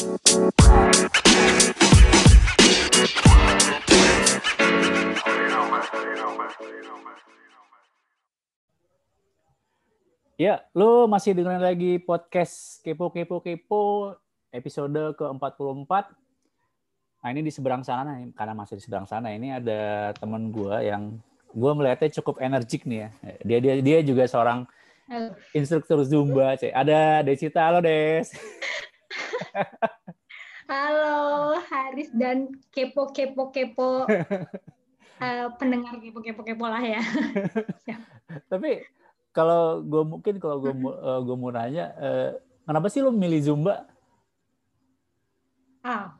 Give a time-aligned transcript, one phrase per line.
[0.00, 0.08] Ya,
[10.72, 14.16] lu masih dengerin lagi podcast Kepo Kepo Kepo
[14.48, 15.92] episode ke-44.
[17.20, 20.80] Nah, ini di seberang sana nih, karena masih di seberang sana ini ada temen gua
[20.80, 21.20] yang
[21.52, 23.08] gua melihatnya cukup energik nih ya.
[23.44, 24.64] Dia dia dia juga seorang
[25.12, 25.36] Halo.
[25.52, 26.72] instruktur Zumba, Cek.
[26.72, 28.32] Ada Desita, halo Des.
[30.70, 34.06] Halo, Haris dan kepo kepo kepo
[35.24, 37.02] eh, pendengar kepo kepo kepo lah ya.
[38.50, 38.86] Tapi
[39.34, 40.74] kalau gue mungkin kalau gue
[41.26, 42.30] gue mau nanya, eh,
[42.62, 43.86] kenapa sih lu milih Zumba?
[45.82, 46.14] Ah,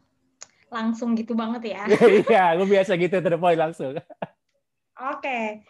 [0.72, 1.84] langsung gitu banget ya.
[2.26, 3.98] Iya, gue biasa gitu to the point langsung.
[4.98, 5.62] Oke,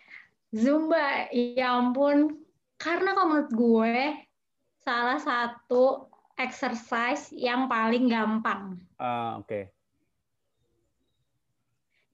[0.57, 2.41] Zumba, ya ampun.
[2.81, 3.97] Karena kalau menurut gue
[4.81, 6.10] salah satu
[6.41, 8.81] exercise yang paling gampang.
[8.97, 9.69] Ah, oke.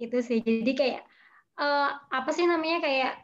[0.02, 0.42] Itu sih.
[0.42, 1.02] Jadi kayak
[1.56, 3.14] eh, apa sih namanya kayak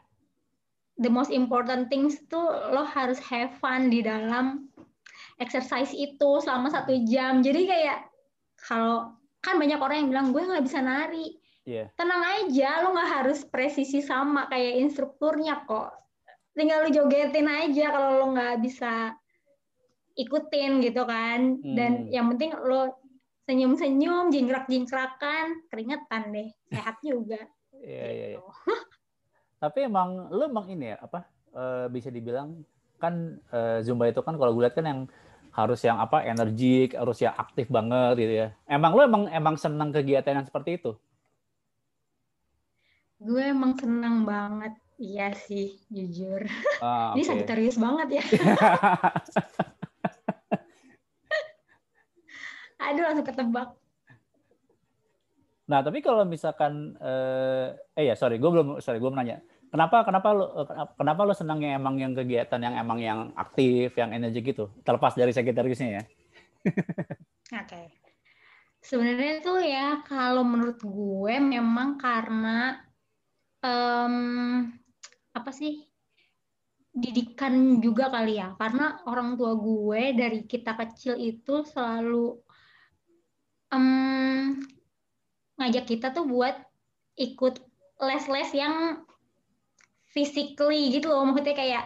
[0.97, 4.71] the most important things tuh lo harus have fun di dalam
[5.41, 7.43] exercise itu selama satu jam.
[7.43, 8.07] Jadi kayak
[8.57, 11.37] kalau kan banyak orang yang bilang gue nggak bisa nari.
[11.63, 11.91] Iya.
[11.95, 15.95] Tenang aja, lo nggak harus presisi sama kayak instrukturnya kok.
[16.53, 19.15] Tinggal lo jogetin aja kalau lo nggak bisa
[20.13, 21.57] ikutin gitu kan.
[21.61, 22.11] Dan Hmm.
[22.13, 22.93] yang penting lo
[23.43, 26.47] senyum-senyum, jingkrak-jingkrakan, keringetan deh.
[26.71, 27.41] Sehat juga.
[27.75, 28.39] Iya, iya, iya.
[28.39, 28.47] gitu.
[29.63, 31.23] Tapi emang lu emang ini ya apa
[31.55, 32.63] eh, bisa dibilang
[32.99, 35.01] kan eh, Zumba itu kan kalau gue lihat kan yang
[35.53, 38.47] harus yang apa energik, harus yang aktif banget gitu ya.
[38.65, 40.91] Emang lu emang emang senang kegiatan yang seperti itu?
[43.21, 44.73] Gue emang senang banget.
[44.97, 46.47] Iya sih, jujur.
[46.79, 47.29] Ah, Ini oke.
[47.29, 48.23] Sagittarius banget ya.
[52.83, 53.69] Aduh, langsung ketebak.
[55.63, 59.39] Nah, tapi kalau misalkan eh, eh ya sorry, gue belum sorry gue mau nanya.
[59.71, 63.95] Kenapa kenapa lu eh, kenapa lu senang yang emang yang kegiatan yang emang yang aktif,
[63.95, 64.67] yang energik gitu?
[64.83, 66.03] Terlepas dari Sagittariusnya ya.
[67.63, 67.81] Oke.
[68.83, 72.83] Sebenarnya tuh ya kalau menurut gue memang karena
[73.63, 74.15] em,
[75.31, 75.87] apa sih
[76.91, 78.53] didikan juga kali ya.
[78.59, 82.43] Karena orang tua gue dari kita kecil itu selalu
[83.73, 83.85] em,
[85.57, 86.53] ngajak kita tuh buat
[87.17, 87.57] ikut
[87.97, 89.01] les-les yang
[90.13, 91.25] physically gitu loh.
[91.25, 91.85] Maksudnya kayak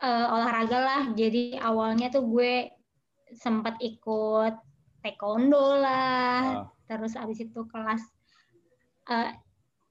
[0.00, 1.02] eh, olahraga lah.
[1.12, 2.70] Jadi awalnya tuh gue
[3.34, 4.54] sempat ikut
[5.00, 6.66] taekwondo lah, Ah.
[6.84, 8.02] terus abis itu kelas
[9.10, 9.32] eh,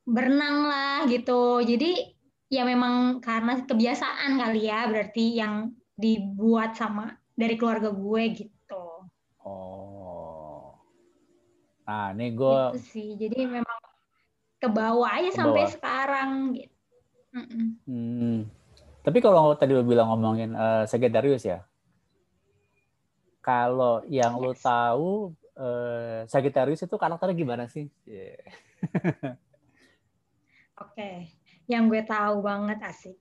[0.07, 1.59] berenang lah gitu.
[1.63, 2.15] Jadi
[2.49, 8.85] ya memang karena kebiasaan kali ya, berarti yang dibuat sama dari keluarga gue gitu.
[9.43, 10.75] Oh.
[11.89, 13.07] Nah, ini gue Gitu sih.
[13.17, 13.79] Jadi memang
[14.61, 15.73] ke bawah aja Ke sampai bawah.
[15.73, 16.75] sekarang gitu.
[17.33, 17.65] Mm-mm.
[17.89, 18.37] Hmm.
[19.01, 21.65] Tapi kalau tadi lo bilang ngomongin eh, Sagittarius ya,
[23.41, 24.61] kalau yang lo Yes.
[24.61, 27.89] tahu eh, Sagittarius itu karakternya gimana sih?
[28.05, 28.37] Iya.
[30.79, 31.35] Oke,
[31.67, 33.17] yang gue tahu banget asik.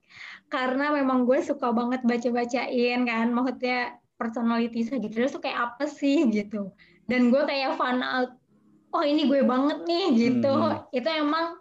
[0.47, 6.71] Karena memang gue suka banget baca-bacain kan, maksudnya personality Sagittarius tuh kayak apa sih gitu.
[7.03, 8.38] Dan gue kayak fan out,
[8.93, 10.53] oh ini gue banget nih gitu.
[10.53, 10.85] Hmm.
[10.93, 11.59] Itu emang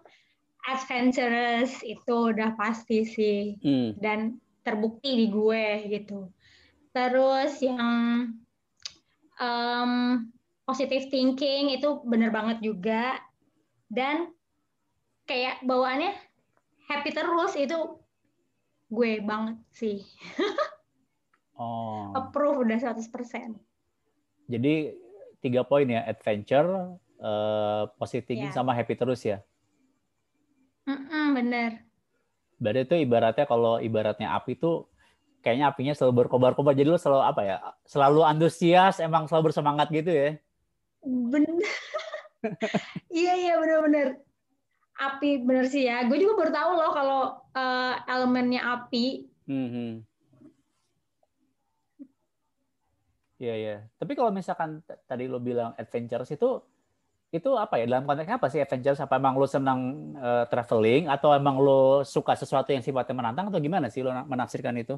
[0.69, 3.97] adventurous itu udah pasti sih Hmm.
[3.97, 4.19] dan
[4.65, 6.29] terbukti di gue gitu.
[6.93, 7.89] Terus yang
[9.41, 9.93] em,
[10.69, 13.17] positive thinking itu bener banget juga
[13.89, 14.29] dan
[15.25, 16.13] kayak bawaannya
[16.89, 18.01] happy terus itu
[18.89, 20.05] gue banget sih.
[21.59, 22.15] Oh.
[22.15, 23.03] Approve udah 100%.
[24.47, 24.95] Jadi
[25.43, 28.57] tiga poin ya, adventure, eh, positive thinking, Iya.
[28.57, 29.43] sama happy terus ya.
[30.89, 31.71] Mm-mm, bener.
[32.59, 34.89] Berarti itu ibaratnya kalau ibaratnya api tuh
[35.45, 36.75] kayaknya apinya selalu berkobar-kobar.
[36.75, 37.57] Jadi lo selalu apa ya?
[37.87, 40.31] Selalu antusias, emang selalu bersemangat gitu ya.
[41.05, 41.55] Bener.
[43.15, 44.23] iya iya bener-bener.
[44.99, 46.03] Api bener sih ya.
[46.11, 47.21] Gue juga baru tahu loh kalau
[47.55, 49.31] eh, elemennya api.
[49.47, 50.03] Hmm.
[53.39, 53.77] Iya iya.
[54.03, 56.59] Tapi kalau misalkan tadi lo bilang adventures itu
[57.29, 59.05] itu apa ya dalam konteksnya apa sih adventures?
[59.05, 59.81] Apa emang lo senang
[60.17, 64.25] eh, traveling atau emang lo suka sesuatu yang sifatnya menantang atau gimana sih lo na-
[64.25, 64.97] menafsirkan itu?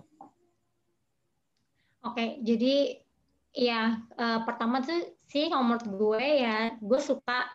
[2.06, 3.03] Oke, jadi
[3.50, 7.50] ya eh, pertama tuh sih kalau menurut gue ya gue suka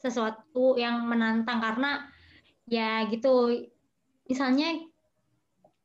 [0.00, 2.08] sesuatu yang menantang karena
[2.66, 3.52] ya gitu
[4.26, 4.80] misalnya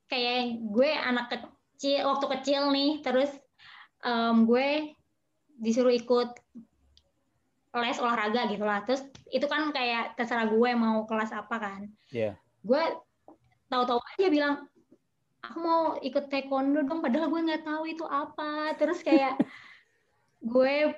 [0.08, 3.28] kayak gue anak kecil waktu kecil nih terus
[4.06, 4.96] em, gue
[5.60, 6.40] disuruh ikut
[7.82, 11.82] les olahraga gitu lah terus itu kan kayak terserah gue mau kelas apa kan.
[12.14, 12.40] Yeah.
[12.66, 12.82] gue
[13.70, 14.56] tahu-tahu aja bilang
[15.46, 18.74] aku mau ikut taekwondo dong padahal gue nggak tahu itu apa.
[18.80, 19.38] Terus kayak
[20.54, 20.96] gue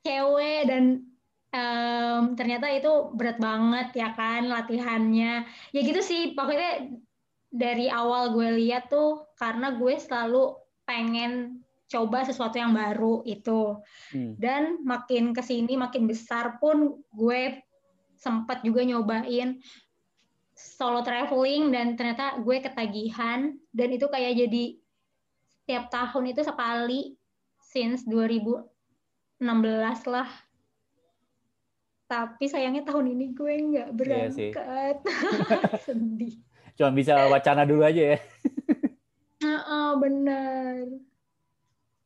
[0.00, 1.04] cewek dan
[1.52, 5.44] um, ternyata itu berat banget ya kan latihannya.
[5.74, 6.94] Ya gitu sih pokoknya
[7.50, 10.54] dari awal gue lihat tuh karena gue selalu
[10.86, 13.82] pengen coba sesuatu yang baru itu.
[14.14, 14.38] Hmm.
[14.38, 17.58] dan makin ke sini makin besar pun gue
[18.14, 19.58] sempat juga nyobain
[20.54, 23.58] solo traveling dan ternyata gue ketagihan.
[23.74, 24.78] Dan itu kayak jadi
[25.50, 27.00] setiap tahun itu sekali
[27.58, 29.42] since 2016
[30.06, 30.30] lah.
[32.10, 34.96] Tapi sayangnya tahun ini gue nggak iya berangkat.
[35.02, 36.34] Iya sedih.
[36.74, 38.18] Cuma bisa wacana dulu aja ya.
[39.40, 41.09] Uh, benar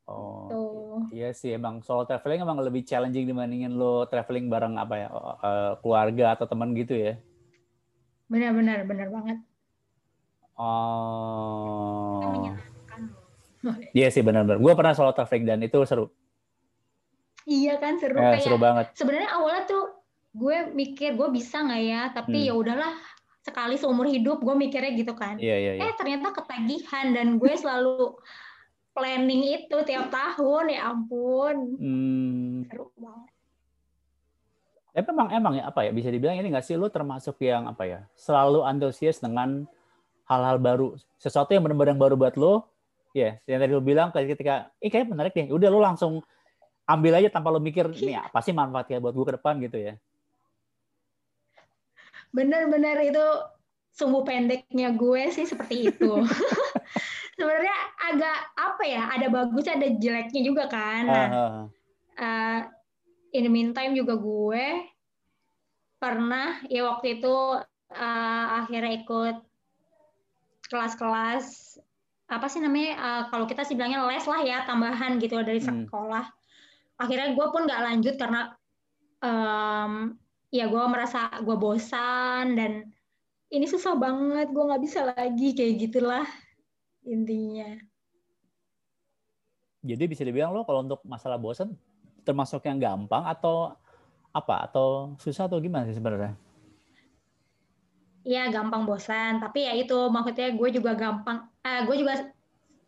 [0.05, 1.01] Oh, Tuh.
[1.17, 5.81] iya sih emang solo traveling emang lebih challenging dibandingin lo traveling bareng apa ya uh,
[5.81, 7.17] keluarga atau teman gitu ya?
[8.29, 9.39] Benar-benar, benar banget.
[10.61, 12.53] Oh.
[13.97, 14.61] Iya sih benar-benar.
[14.61, 16.13] Gue pernah solo traveling dan itu seru.
[17.49, 18.45] Iya kan seru eh, kayak.
[18.45, 18.93] Seru banget.
[18.93, 19.85] Sebenarnya awalnya tuh
[20.37, 22.49] gue mikir gue bisa nggak ya, tapi hmm.
[22.53, 22.93] ya udahlah
[23.41, 25.41] sekali seumur hidup gue mikirnya gitu kan.
[25.41, 25.83] Iya, iya, iya.
[25.85, 28.21] Eh ternyata ketagihan dan gue selalu
[28.95, 31.57] planning itu tiap tahun ya ampun.
[31.77, 32.65] Hmm.
[32.71, 33.31] seru banget.
[34.95, 37.83] Tapi emang emang ya apa ya bisa dibilang ini nggak sih lu termasuk yang apa
[37.83, 39.67] ya selalu antusias dengan
[40.31, 40.95] hal-hal baru.
[41.19, 42.71] Sesuatu yang benar-benar baru buat lo
[43.15, 46.19] ya yeah, yang tadi lu bilang ketika ini kayak menarik deh udah lu langsung
[46.87, 49.59] ambil aja tanpa lu mikir nih apa sih manfaatnya buat gue ke depan?
[49.59, 49.95] gitu ya.
[52.35, 53.27] Benar-benar itu
[53.95, 56.11] sumbu pendeknya gue sih seperti itu
[57.35, 61.03] sebenarnya agak apa ya ada bagus ada jeleknya juga kan.
[61.07, 61.29] Nah,
[62.19, 62.61] uh,
[63.35, 64.67] in the meantime juga gue
[65.99, 67.35] pernah ya waktu itu
[67.95, 69.37] uh, akhirnya ikut
[70.69, 71.77] kelas-kelas
[72.25, 75.91] apa sih namanya uh, kalau kita sih bilangnya les lah ya tambahan gitu dari hmm.
[75.91, 76.25] sekolah.
[77.03, 78.55] Akhirnya gue pun nggak lanjut karena
[79.21, 80.15] um,
[80.55, 82.87] ya gue merasa gue bosan dan
[83.51, 86.27] ini susah banget gue nggak bisa lagi kayak gitulah
[87.05, 87.79] intinya.
[89.85, 91.77] Jadi bisa dibilang lo kalau untuk masalah bosan
[92.25, 93.77] termasuk yang gampang atau
[94.33, 96.35] apa atau susah atau gimana sih sebenarnya?
[98.25, 102.33] Iya gampang bosan, tapi ya itu maksudnya gue juga gampang, uh, gue juga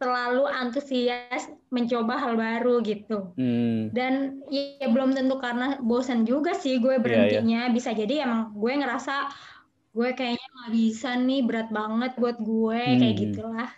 [0.00, 3.36] selalu antusias mencoba hal baru gitu.
[3.36, 3.92] Hmm.
[3.92, 7.76] Dan ya belum tentu karena bosan juga sih gue berhentinya, yeah, yeah.
[7.76, 9.28] bisa jadi emang gue ngerasa
[9.96, 12.98] gue kayaknya nggak bisa nih berat banget buat gue hmm.
[13.00, 13.70] kayak gitulah.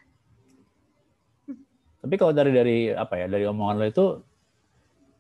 [2.09, 4.07] Tapi kalau dari dari apa ya dari omongan lo itu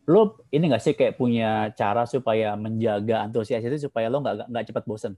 [0.08, 4.66] lo ini nggak sih kayak punya cara supaya menjaga antusias itu supaya lo nggak nggak
[4.72, 5.12] cepat bosen?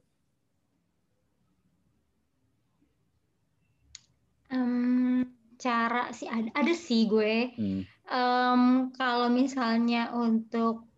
[4.51, 5.31] Um,
[5.63, 7.55] cara sih ada ada sih gue.
[7.55, 7.87] Hmm.
[8.11, 8.63] Um,
[8.99, 10.91] kalau misalnya untuk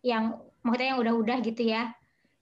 [0.00, 1.92] yang maksudnya yang udah-udah gitu ya,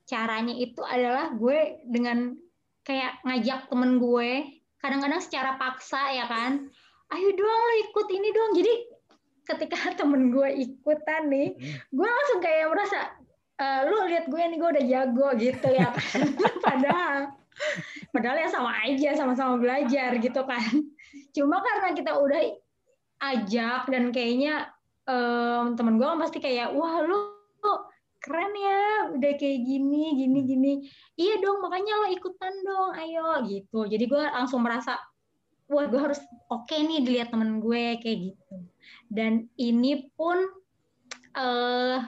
[0.07, 2.39] caranya itu adalah gue dengan
[2.87, 6.71] kayak ngajak temen gue, kadang-kadang secara paksa ya kan
[7.13, 8.51] ayo dong lo ikut ini dong.
[8.57, 8.75] Jadi
[9.43, 11.77] ketika temen gue ikutan nih hmm.
[11.93, 12.99] gue langsung kayak merasa
[13.59, 15.89] e, lu lihat gue nih gue udah jago gitu ya.
[16.41, 17.19] Kan padahal
[18.11, 20.73] padahal ya sama aja sama-sama belajar gitu kan.
[21.37, 22.41] Cuma karena kita udah
[23.23, 24.73] ajak dan kayaknya
[25.05, 27.33] um, temen gue pasti kayak wah lu
[28.23, 28.83] keren ya
[29.19, 30.73] udah kayak gini gini gini.
[31.19, 33.85] Iya dong makanya lo ikutan dong ayo gitu.
[33.91, 34.95] Jadi gue langsung merasa
[35.71, 38.57] wah gue harus oke okay nih dilihat temen gue kayak gitu.
[39.07, 40.39] Dan ini pun
[41.37, 41.99] uh,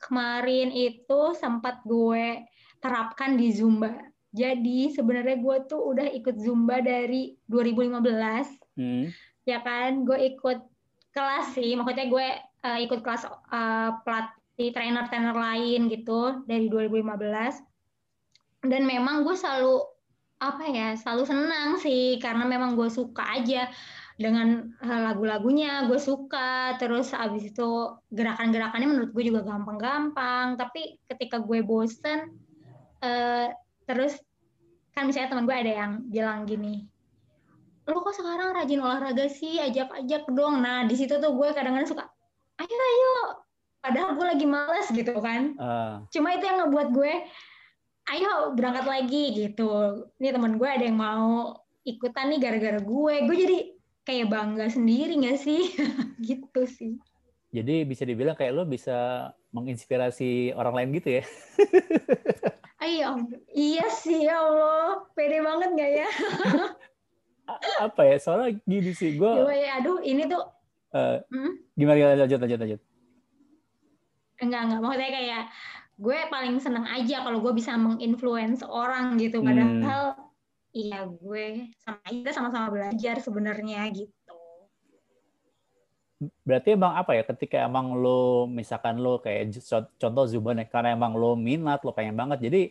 [0.00, 2.44] kemarin itu sempat gue
[2.80, 3.94] terapkan di Zumba.
[4.34, 8.02] Jadi sebenarnya gue tuh udah ikut Zumba dari 2015
[8.80, 9.06] hmm.
[9.46, 10.02] ya kan?
[10.02, 10.58] Gue ikut
[11.14, 11.78] kelas sih.
[11.78, 12.26] Maksudnya gue
[12.66, 17.74] uh, ikut kelas uh, pelatih trainer-trainer lain gitu dari 2015
[18.64, 19.93] dan memang gue selalu
[20.38, 23.70] apa ya selalu senang sih karena memang gue suka aja
[24.14, 26.78] dengan eh, lagu-lagunya gue suka.
[26.78, 30.54] Terus abis itu gerakan-gerakannya menurut gue juga gampang-gampang.
[30.58, 32.34] Tapi ketika gue bosen
[33.04, 33.48] uh,
[33.84, 34.16] terus
[34.94, 36.86] kan misalnya teman gue ada yang bilang gini
[37.84, 39.60] lo kok sekarang rajin olahraga sih?
[39.60, 40.64] Ajak-ajak dong.
[40.64, 42.04] Nah di situ tuh gue kadang-kadang suka
[42.60, 43.16] ayo ayo.
[43.84, 45.52] Padahal gue lagi males gitu kan.
[45.60, 46.00] Uh.
[46.08, 47.12] cuma itu yang ngebuat gue
[48.12, 49.70] ayo berangkat lagi gitu
[50.20, 53.58] ini teman gue ada yang mau ikutan nih gara-gara gue gue jadi
[54.04, 55.72] kayak bangga sendiri gak sih
[56.28, 57.00] gitu sih
[57.54, 61.24] Jadi bisa dibilang kayak lo bisa menginspirasi orang lain gitu ya?
[62.82, 66.08] Ayo, iya sih ya Allah, pede banget gak ya?
[67.86, 68.18] Apa ya?
[68.18, 69.30] Soalnya gini sih, gue.
[69.54, 70.42] Ya, aduh, ini tuh.
[70.90, 71.52] Uh, hmm?
[71.78, 72.80] Gimana gimana lanjut lanjut lanjut?
[74.42, 75.42] Enggak enggak, maksudnya kayak
[75.94, 79.40] gue paling seneng aja kalau gue bisa menginfluence orang gitu.
[79.40, 80.74] Padahal hmm.
[80.74, 84.34] iya gue sama kita sama-sama belajar sebenarnya gitu
[86.44, 89.52] berarti emang apa ya ketika emang lo misalkan lo kayak
[89.98, 92.62] contoh Zuban ya karena emang lo minat lo pengen banget jadi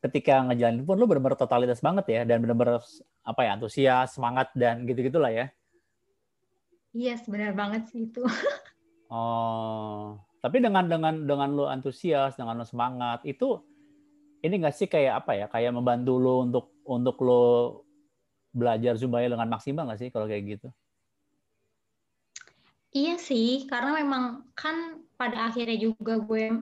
[0.00, 2.80] ketika ngejalanin pun lo benar-benar totalitas banget ya dan benar-benar
[3.24, 5.46] apa ya antusias semangat dan gitu gitulah ya
[6.92, 8.22] iya yes, benar banget sih itu
[9.12, 13.60] oh tapi dengan dengan dengan lo antusias dengan lo semangat itu
[14.40, 15.46] ini nggak sih kayak apa ya?
[15.52, 17.44] Kayak membantu lo untuk untuk lo
[18.50, 20.68] belajar Zumba dengan maksimal nggak sih kalau kayak gitu?
[22.90, 26.58] Iya sih, karena memang kan pada akhirnya juga gue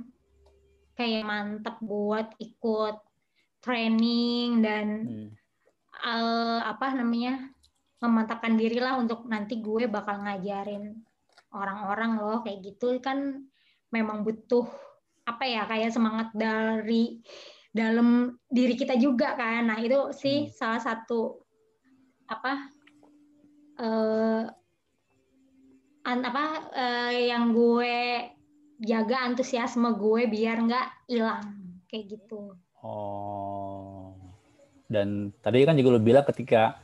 [0.92, 3.00] kayak mantep buat ikut
[3.64, 5.30] training dan hmm.
[6.04, 7.49] uh, apa namanya
[8.02, 11.00] memantapkan diri lah untuk nanti gue bakal ngajarin
[11.54, 13.49] orang-orang loh kayak gitu kan
[13.92, 14.66] memang butuh
[15.28, 17.21] apa ya kayak semangat dari
[17.68, 20.52] dalam diri kita juga kan nah itu sih hmm.
[20.57, 21.40] salah satu
[22.28, 22.52] apa
[23.80, 24.45] uh,
[26.09, 28.25] an apa uh, yang gue
[28.80, 31.45] jaga antusiasme gue biar nggak hilang
[31.90, 32.54] kayak gitu.
[32.80, 34.14] Oh.
[34.88, 36.80] Dan tadi kan juga lo bilang ketika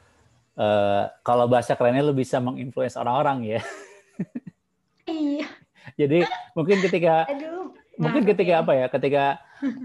[0.59, 3.61] uh, kalau bahasa kerennya lo bisa menginfluence orang-orang ya.
[5.09, 5.49] iya.
[5.95, 6.27] Jadi
[6.59, 8.63] mungkin ketika Aduh, mungkin ketika ya.
[8.67, 8.87] apa ya?
[8.91, 9.25] Ketika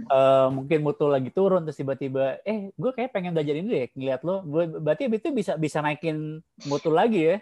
[0.09, 4.21] uh, mungkin mutu lagi turun terus tiba-tiba eh gue kayak pengen belajar ini deh ngeliat
[4.25, 4.41] lo.
[4.81, 7.37] Berarti itu bisa bisa naikin mutu lagi ya?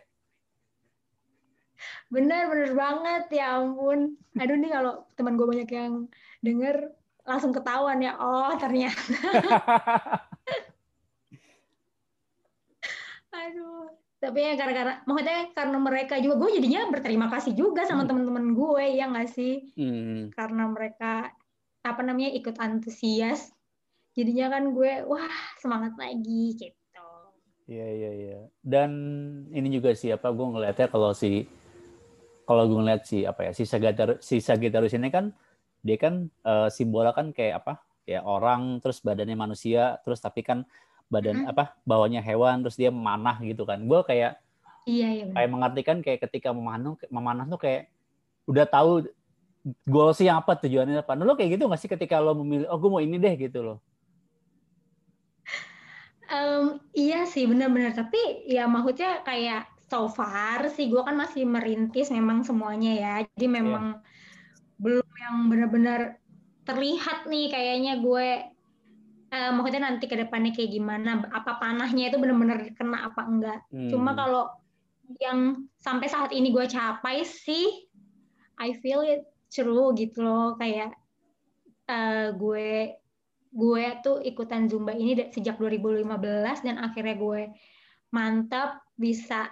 [2.11, 4.19] Bener bener banget ya ampun.
[4.35, 6.11] Aduh nih kalau teman gue banyak yang
[6.43, 6.91] denger
[7.23, 8.19] langsung ketahuan ya.
[8.19, 9.15] Oh ternyata.
[13.47, 18.09] Aduh tapi ya gara-gara maksudnya karena mereka juga gue jadinya berterima kasih juga sama hmm.
[18.09, 20.33] teman-teman gue ya nggak sih hmm.
[20.33, 21.29] karena mereka
[21.85, 23.53] apa namanya ikut antusias
[24.17, 26.77] jadinya kan gue wah semangat lagi gitu
[27.67, 28.39] Iya iya iya.
[28.63, 28.91] Dan
[29.51, 31.43] ini juga sih apa gue ngeliatnya kalau si
[32.47, 35.35] kalau gue ngeliat si apa ya si Sagittarius si Sagittarius ini kan
[35.83, 40.63] dia kan uh, simbolnya kan kayak apa ya orang terus badannya manusia terus tapi kan
[41.07, 41.51] badan hmm.
[41.51, 44.39] apa bawahnya hewan terus dia memanah gitu kan gue kayak
[44.83, 47.87] iya, iya kayak mengartikan kayak ketika memanah memanah tuh kayak
[48.47, 49.07] udah tahu
[49.87, 52.67] goal sih yang apa tujuannya apa nah, lo kayak gitu nggak sih ketika lo memilih
[52.71, 53.77] oh gue mau ini deh gitu loh
[56.31, 62.11] um, iya sih benar-benar tapi ya maksudnya kayak so far sih gue kan masih merintis
[62.11, 63.55] memang semuanya ya jadi iya.
[63.63, 64.79] memang yeah.
[64.79, 65.99] belum yang benar-benar
[66.67, 68.27] terlihat nih kayaknya gue
[69.31, 73.89] uh, maksudnya nanti ke depannya kayak gimana apa panahnya itu benar-benar kena apa enggak hmm.
[73.91, 74.51] cuma kalau
[75.23, 77.87] yang sampai saat ini gue capai sih
[78.59, 80.91] I feel it true gitu loh kayak
[81.87, 82.99] uh, gue
[83.57, 86.03] gue tuh ikutan zumba ini sejak 2015
[86.67, 87.41] dan akhirnya gue
[88.11, 89.47] mantap bisa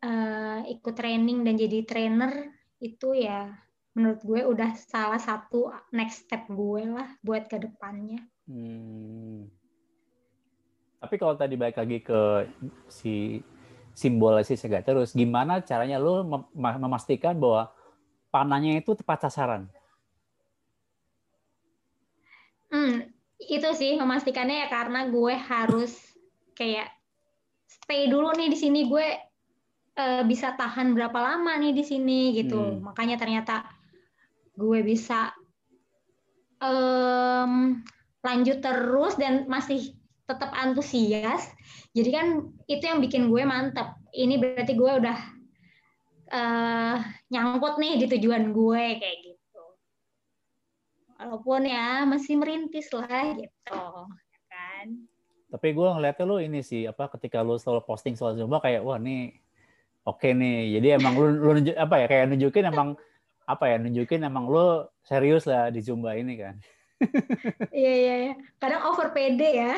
[0.00, 2.32] uh, ikut training dan jadi trainer
[2.80, 3.52] itu ya
[3.96, 8.20] menurut gue udah salah satu next step gue lah buat ke depannya.
[8.46, 9.50] Hmm.
[11.02, 12.46] Tapi kalau tadi balik lagi ke
[12.86, 13.42] si
[13.92, 17.70] simbol si segala terus, gimana caranya lo mem memastikan bahwa
[18.30, 19.66] panahnya itu tepat sasaran?
[22.70, 23.06] Hmm,
[23.38, 25.94] itu sih memastikannya ya karena gue harus
[26.58, 26.90] kayak
[27.66, 29.06] stay dulu nih di sini gue
[29.96, 32.58] uh, bisa tahan berapa lama nih di sini gitu.
[32.58, 32.82] Hmm.
[32.82, 33.64] Makanya ternyata
[34.56, 35.32] gue bisa
[36.60, 37.80] um,
[38.26, 39.94] lanjut terus dan masih
[40.26, 41.46] tetap antusias.
[41.94, 42.26] Jadi kan
[42.66, 43.94] itu yang bikin gue mantep.
[44.10, 45.18] Ini berarti gue udah
[46.34, 46.96] uh,
[47.30, 49.64] nyangkut nih di tujuan gue kayak gitu.
[51.16, 54.86] Walaupun ya masih merintis lah gitu, ya kan.
[55.46, 58.98] Tapi gue ngeliatnya lo ini sih apa ketika lo selalu posting soal Zumba kayak wah
[58.98, 59.32] nih
[60.06, 61.26] oke nih jadi emang lu
[61.58, 62.88] nunjuk, apa ya kayak nunjukin emang
[63.46, 66.54] apa ya nunjukin emang lu serius lah di zumba ini kan
[67.76, 69.72] iya iya iya kadang over pede ya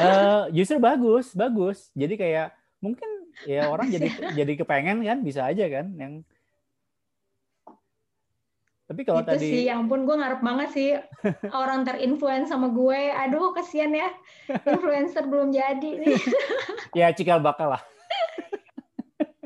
[0.00, 2.48] uh, justru bagus bagus jadi kayak
[2.80, 3.08] mungkin
[3.44, 6.12] ya orang jadi jadi kepengen kan bisa aja kan yang
[8.92, 10.92] tapi kalau itu tadi sih, yang pun gue ngarep banget sih
[11.48, 13.08] orang terinfluence sama gue.
[13.24, 14.12] Aduh, kesian ya.
[14.68, 16.12] Influencer belum jadi nih.
[17.00, 17.82] ya, cikal bakal lah.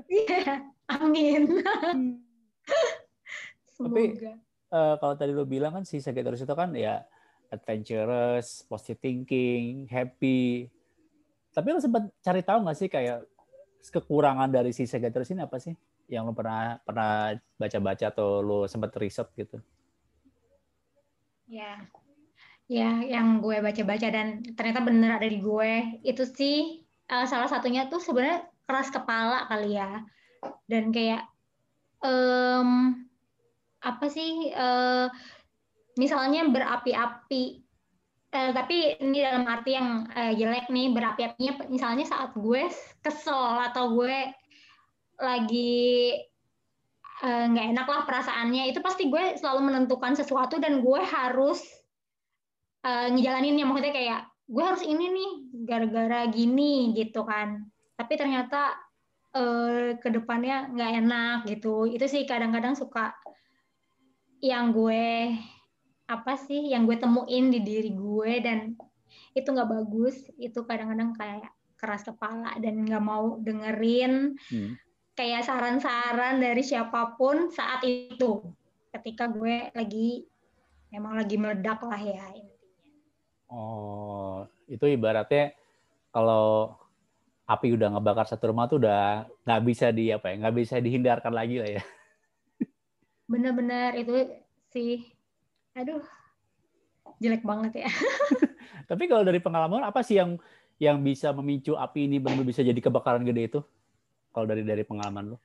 [0.07, 1.61] Iya, amin.
[3.71, 3.95] Semoga.
[3.95, 4.03] Tapi
[4.73, 7.05] uh, kalau tadi lo bilang kan si Sagittarius itu kan ya
[7.51, 10.71] adventurous, positive thinking, happy.
[11.53, 13.25] Tapi lo sempat cari tahu nggak sih kayak
[13.87, 15.75] kekurangan dari si Sagittarius ini apa sih?
[16.11, 19.57] Yang lo pernah pernah baca-baca atau lo sempat riset gitu?
[21.47, 21.87] Ya,
[22.67, 27.87] ya yang gue baca-baca dan ternyata bener ada di gue itu sih uh, salah satunya
[27.87, 30.03] tuh sebenarnya keras kepala kali ya
[30.67, 31.23] dan kayak
[32.03, 32.99] um,
[33.79, 35.07] apa sih uh,
[35.97, 37.45] misalnya berapi-api
[38.33, 42.69] uh, tapi ini dalam arti yang uh, jelek nih berapi-apinya misalnya saat gue
[43.01, 44.17] kesel atau gue
[45.17, 46.13] lagi
[47.25, 51.65] nggak uh, enak lah perasaannya itu pasti gue selalu menentukan sesuatu dan gue harus
[52.87, 53.65] uh, ngejalaninnya.
[53.67, 55.31] Maksudnya kayak gue harus ini nih
[55.67, 57.67] gara-gara gini gitu kan.
[57.97, 58.77] Tapi ternyata
[59.35, 61.89] uh, ke depannya nggak enak gitu.
[61.91, 63.17] Itu sih kadang-kadang suka
[64.45, 65.33] yang gue
[66.07, 68.79] apa sih yang gue temuin di diri gue dan
[69.35, 74.73] itu nggak bagus itu kadang-kadang kayak keras kepala dan nggak mau dengerin hmm.
[75.19, 78.41] kayak saran-saran dari siapa pun saat itu
[78.95, 80.25] ketika gue lagi
[80.95, 82.95] emang lagi meledak lah ya intinya.
[83.51, 85.53] Oh itu ibaratnya
[86.15, 86.75] kalau
[87.47, 91.35] api udah ngebakar satu rumah tuh udah nggak bisa di apa ya nggak bisa dihindarkan
[91.35, 91.83] lagi lah ya.
[93.31, 94.15] Bener-bener itu
[94.71, 95.16] sih
[95.77, 96.03] aduh.
[97.21, 97.91] Jelek banget ya.
[98.91, 100.41] Tapi kalau dari pengalaman apa sih yang
[100.77, 103.61] yang bisa memicu api ini benar bisa jadi kebakaran gede itu?
[104.33, 105.39] Kalau dari dari pengalaman lo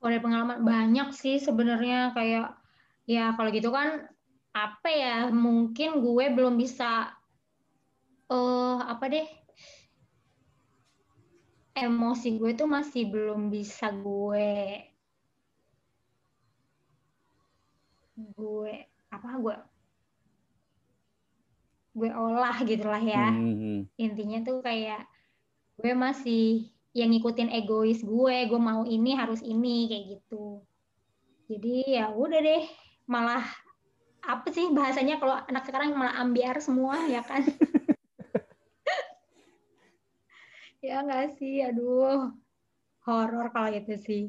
[0.00, 2.16] kalau dari pengalaman banyak sih sebenarnya.
[2.16, 2.56] Kayak
[3.04, 4.08] ya kalau gitu kan
[4.50, 7.14] apa ya mungkin gue belum bisa
[8.32, 9.28] uh, apa deh
[11.76, 14.89] emosi gue tuh masih belum bisa gue
[18.36, 18.74] gue
[19.10, 19.56] apa gue
[21.90, 23.34] gue olah gitulah ya.
[23.34, 23.78] Hmm, hmm, hmm.
[23.98, 25.04] intinya tuh kayak
[25.80, 30.62] gue masih yang ngikutin egois gue gue mau ini harus ini kayak gitu.
[31.50, 32.64] Jadi ya udah deh
[33.10, 33.42] malah
[34.22, 37.42] apa sih bahasanya kalau anak sekarang malah ambiar semua ya kan?
[40.80, 41.60] Ya nggak sih?
[41.60, 42.32] Aduh
[43.04, 44.22] horor kalau itu sih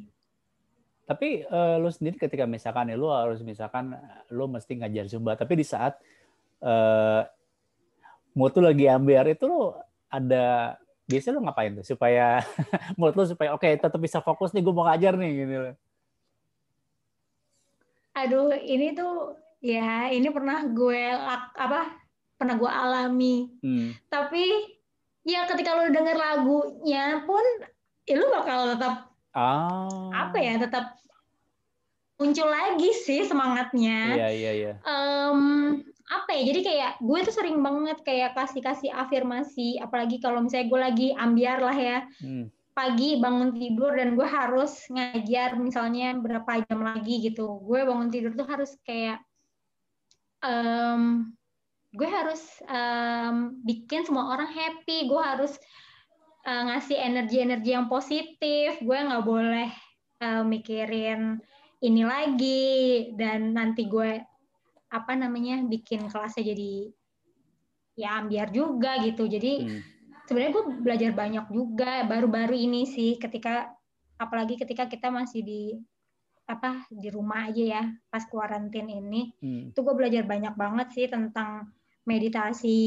[1.12, 3.92] tapi uh, lu sendiri ketika misalkan ya lu harus misalkan
[4.32, 6.00] lu mesti ngajar zumba, tapi di saat
[6.64, 7.28] uh,
[8.32, 9.76] mood tuh lagi ambiar itu lu
[10.08, 12.40] ada biasanya lu ngapain tuh supaya
[13.00, 15.76] mood lu supaya oke okay, tetap bisa fokus nih gue mau ngajar nih gitu
[18.12, 21.04] Aduh, ini tuh ya ini pernah gue
[21.56, 21.96] apa
[22.36, 23.48] pernah gue alami.
[23.64, 23.96] Hmm.
[24.08, 24.44] Tapi
[25.28, 27.46] ya ketika lu denger lagunya pun
[28.04, 30.12] ya lu bakal tetap Oh.
[30.12, 31.00] Apa ya tetap
[32.22, 34.14] muncul lagi sih semangatnya.
[34.14, 34.74] Iya iya iya.
[34.86, 36.54] Um, apa ya?
[36.54, 41.60] Jadi kayak gue tuh sering banget kayak kasih-kasih afirmasi, apalagi kalau misalnya gue lagi ambiar
[41.64, 42.00] lah ya.
[42.22, 42.54] Hmm.
[42.72, 47.60] Pagi bangun tidur dan gue harus ngajar misalnya berapa jam lagi gitu.
[47.66, 49.20] Gue bangun tidur tuh harus kayak
[50.46, 51.34] um,
[51.92, 52.40] gue harus
[52.70, 55.10] um, bikin semua orang happy.
[55.10, 55.58] Gue harus
[56.46, 59.70] uh, ngasih energi-energi yang positif gue nggak boleh
[60.22, 61.42] uh, mikirin
[61.82, 62.72] ini lagi
[63.18, 64.22] dan nanti gue
[64.92, 66.92] apa namanya bikin kelasnya jadi
[67.98, 69.82] ya ambiar juga gitu jadi hmm.
[70.28, 73.72] sebenarnya gue belajar banyak juga baru-baru ini sih ketika
[74.20, 75.64] apalagi ketika kita masih di
[76.46, 79.72] apa di rumah aja ya pas kuarantin ini hmm.
[79.72, 81.72] itu gue belajar banyak banget sih tentang
[82.04, 82.82] meditasi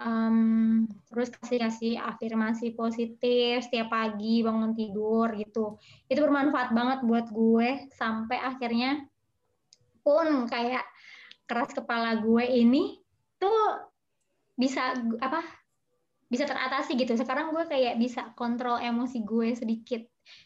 [0.00, 5.80] um, terus kasih kasih afirmasi positif setiap pagi bangun tidur gitu.
[6.08, 9.04] Itu bermanfaat banget buat gue sampai akhirnya
[10.04, 10.84] pun kayak
[11.46, 13.00] keras kepala gue ini
[13.40, 13.90] tuh
[14.56, 15.40] bisa apa
[16.28, 17.16] bisa teratasi gitu.
[17.16, 20.02] Sekarang gue kayak bisa kontrol emosi gue sedikit.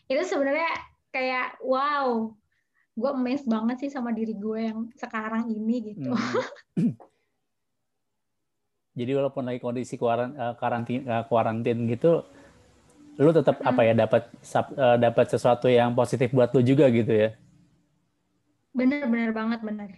[0.06, 0.70] Itu sebenarnya
[1.10, 2.30] kayak wow
[2.90, 6.12] gue amazed banget sih sama diri gue yang sekarang ini gitu.
[6.12, 6.94] Hmm.
[9.00, 12.20] Jadi walaupun lagi kondisi kuaran, uh, karantin kuarantin gitu,
[13.16, 13.70] lu tetap hmm.
[13.72, 14.22] apa ya dapat
[14.76, 17.32] uh, dapat sesuatu yang positif buat lu juga gitu ya?
[18.76, 19.96] Bener bener banget bener.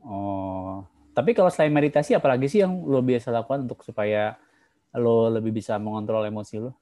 [0.00, 4.40] Oh, tapi kalau selain meditasi, apalagi sih yang lo biasa lakukan untuk supaya
[4.96, 6.72] lo lebih bisa mengontrol emosi lo?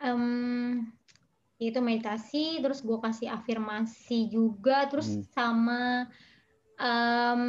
[0.00, 0.88] Um,
[1.60, 5.24] itu meditasi, terus gue kasih afirmasi juga, terus hmm.
[5.32, 6.08] sama
[6.80, 7.42] um,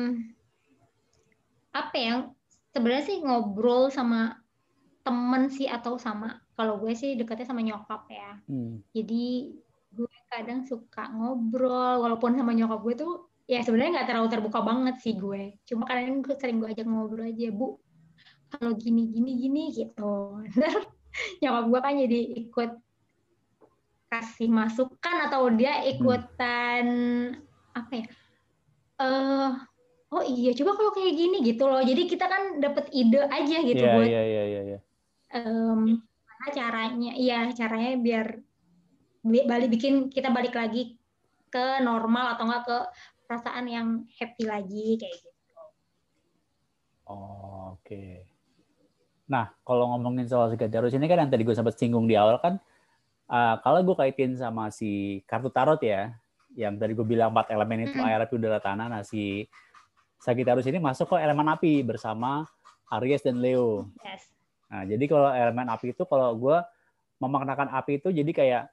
[1.75, 2.13] apa ya
[2.73, 4.37] sebenarnya sih ngobrol sama
[5.05, 8.83] temen sih atau sama kalau gue sih deketnya sama nyokap ya hmm.
[8.91, 9.25] jadi
[9.93, 13.13] gue kadang suka ngobrol walaupun sama nyokap gue tuh
[13.47, 17.23] ya sebenarnya nggak terlalu terbuka banget sih gue cuma kadang gue sering gue ajak ngobrol
[17.23, 17.79] aja bu
[18.51, 20.43] kalau gini gini gini gitu
[21.41, 22.71] nyokap gue kan jadi ikut
[24.07, 25.91] kasih masukan atau dia hmm.
[25.95, 27.77] ikutan hmm.
[27.79, 28.05] apa ya
[29.01, 29.51] uh,
[30.13, 33.83] oh iya coba kalau kayak gini gitu loh jadi kita kan dapet ide aja gitu
[33.83, 34.81] yeah, buat yeah, yeah, yeah, yeah.
[35.27, 38.27] Um, gimana caranya iya caranya biar
[39.27, 40.95] balik bikin kita balik lagi
[41.51, 42.77] ke normal atau enggak ke
[43.27, 45.35] perasaan yang happy lagi kayak gitu.
[47.07, 47.83] Oh, Oke.
[47.83, 48.13] Okay.
[49.27, 52.55] Nah, kalau ngomongin soal Sagittarius ini kan yang tadi gue sempat singgung di awal kan,
[53.27, 56.15] uh, kalau gue kaitin sama si kartu tarot ya,
[56.57, 58.89] yang tadi gue bilang empat elemen itu air, api, udara, tanah.
[58.89, 59.45] Nah, si
[60.17, 62.49] Sagittarius ini masuk ke elemen api bersama
[62.89, 63.93] Aries dan Leo.
[64.01, 64.25] Yes.
[64.73, 66.57] Nah, jadi kalau elemen api itu kalau gue
[67.21, 68.63] memaknakan api itu jadi kayak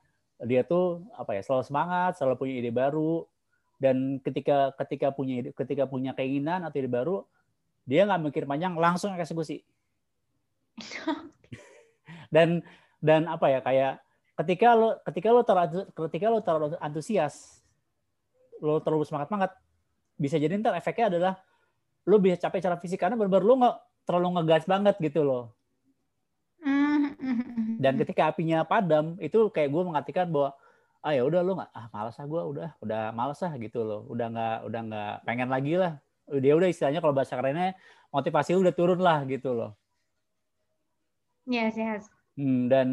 [0.49, 3.29] dia tuh apa ya selalu semangat, selalu punya ide baru
[3.77, 7.23] dan ketika ketika punya ide, ketika punya keinginan atau ide baru
[7.85, 9.61] dia nggak mikir panjang langsung eksekusi.
[12.35, 12.65] dan
[13.05, 14.01] dan apa ya kayak
[14.43, 17.64] ketika lo ketika lo terlalu ketika lo terlalu antusias
[18.63, 19.51] lo terlalu semangat banget
[20.15, 21.33] bisa jadi ntar efeknya adalah
[22.07, 25.45] lo bisa capek secara fisik karena benar-benar lo nggak terlalu ngegas banget gitu loh.
[27.81, 30.57] Dan ketika apinya padam itu kayak gue mengartikan bahwa
[31.05, 34.09] ah ya udah lo nggak ah malas ah gue udah udah malas ah gitu loh
[34.09, 37.77] udah nggak udah nggak pengen lagi lah dia udah istilahnya kalau bahasa kerennya
[38.09, 39.77] motivasi lu udah turun lah gitu loh.
[41.45, 42.09] Yes yes.
[42.41, 42.89] Hmm, dan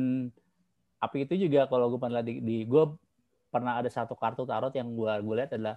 [1.00, 2.84] api itu juga kalau gue pernah di, di gue
[3.52, 5.76] pernah ada satu kartu tarot yang gue gue lihat adalah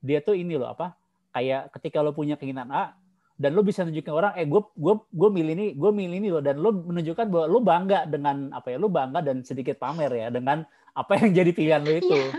[0.00, 0.96] dia tuh ini loh apa
[1.36, 2.96] kayak ketika lo punya keinginan A
[3.40, 6.42] dan lo bisa nunjukin orang eh gue gue gue milih ini gue milih ini loh
[6.44, 10.28] dan lo menunjukkan bahwa lo bangga dengan apa ya lo bangga dan sedikit pamer ya
[10.32, 10.64] dengan
[10.96, 12.32] apa yang jadi pilihan lo itu yeah.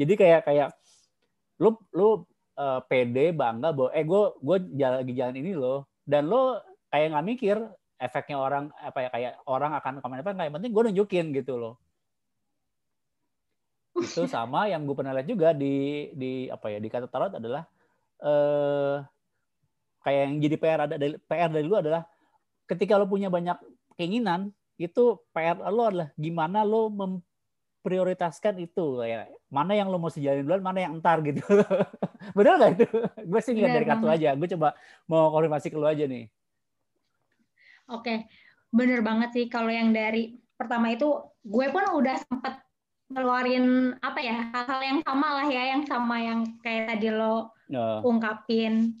[0.00, 0.68] jadi kayak kayak
[1.62, 2.26] lo lo
[2.58, 6.58] uh, pede bangga bahwa eh gue gue jalan lagi jalan ini loh dan lo
[6.90, 7.56] kayak nggak mikir
[8.02, 11.78] efeknya orang apa ya kayak orang akan komen apa yang penting gue nunjukin gitu loh
[13.98, 17.68] itu sama yang gue pernah lihat juga di di apa ya di kata tarot adalah
[18.22, 18.96] eh,
[20.02, 22.02] kayak yang jadi PR ada dari PR dari lu adalah
[22.66, 23.58] ketika lo punya banyak
[24.00, 24.50] keinginan
[24.80, 28.98] itu PR lo adalah gimana lo memprioritaskan itu.
[29.06, 31.44] Ya mana yang lo mau sejalin duluan mana yang entar gitu.
[32.36, 32.86] Benar nggak itu?
[33.28, 34.34] Gue sih lihat dari kartu aja.
[34.34, 34.74] Gue coba
[35.06, 36.26] mau konfirmasi ke lo aja nih.
[37.92, 38.26] Oke
[38.72, 39.44] bener banget sih.
[39.46, 41.06] Kalau yang dari pertama itu
[41.44, 42.62] gue pun udah sempat
[43.12, 48.00] ngeluarin apa ya hal-hal yang sama lah ya yang sama yang kayak tadi lo uh.
[48.02, 48.96] ungkapin.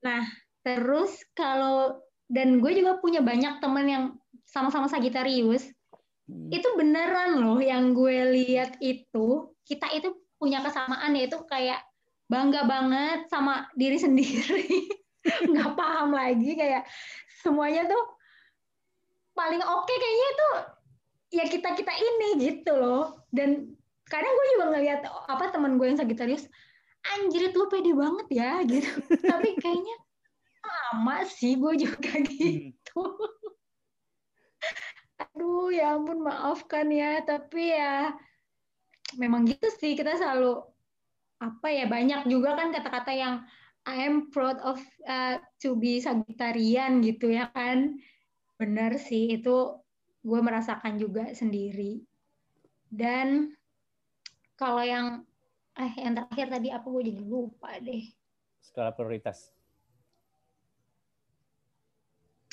[0.00, 0.22] Nah
[0.64, 4.04] terus kalau dan gue juga punya banyak temen yang
[4.48, 5.68] sama-sama Sagitarius
[6.30, 6.48] hmm.
[6.48, 11.84] itu beneran loh yang gue lihat itu kita itu punya kesamaan yaitu kayak
[12.28, 14.64] bangga banget sama diri sendiri
[15.24, 16.84] nggak paham lagi kayak
[17.40, 18.04] semuanya tuh
[19.32, 20.50] paling oke okay kayaknya itu
[21.34, 23.74] ya kita kita ini gitu loh dan
[24.06, 26.46] kadang gue juga ngeliat apa teman gue yang Sagitarius
[27.04, 28.88] anjir lu pede banget ya gitu.
[29.30, 29.96] Tapi kayaknya
[30.64, 32.24] sama sih gue juga hmm.
[32.30, 33.02] gitu.
[35.18, 37.20] Aduh ya ampun maafkan ya.
[37.26, 38.14] Tapi ya
[39.20, 39.98] memang gitu sih.
[39.98, 40.62] Kita selalu
[41.42, 43.44] apa ya banyak juga kan kata-kata yang
[43.84, 48.00] I am proud of uh, to be Sagitarian gitu ya kan.
[48.56, 49.76] Benar sih itu
[50.24, 52.00] gue merasakan juga sendiri
[52.94, 53.50] dan
[54.54, 55.26] kalau yang
[55.74, 58.06] eh yang terakhir tadi apa gue jadi lupa deh
[58.62, 59.50] skala prioritas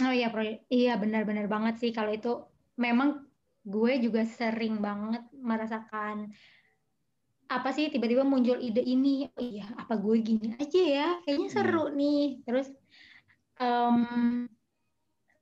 [0.01, 0.33] oh iya
[0.73, 2.41] iya benar-benar banget sih kalau itu
[2.81, 3.21] memang
[3.61, 6.33] gue juga sering banget merasakan
[7.51, 11.55] apa sih tiba-tiba muncul ide ini oh iya apa gue gini aja ya kayaknya hmm.
[11.55, 11.93] seru hmm.
[11.93, 12.67] nih terus
[13.61, 14.49] um,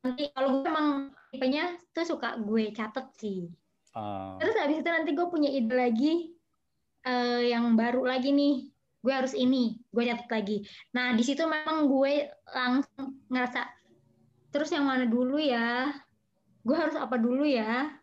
[0.04, 0.90] nanti kalau gue emang
[1.30, 3.42] tipenya tuh suka gue catet sih.
[3.96, 4.38] Uh.
[4.38, 6.14] Terus habis itu nanti gue punya ide lagi
[7.06, 8.70] uh, yang baru lagi nih.
[9.00, 10.68] Gue harus ini, gue catat lagi.
[10.92, 13.64] Nah di situ memang gue langsung ngerasa
[14.52, 15.96] terus yang mana dulu ya?
[16.68, 17.96] Gue harus apa dulu ya?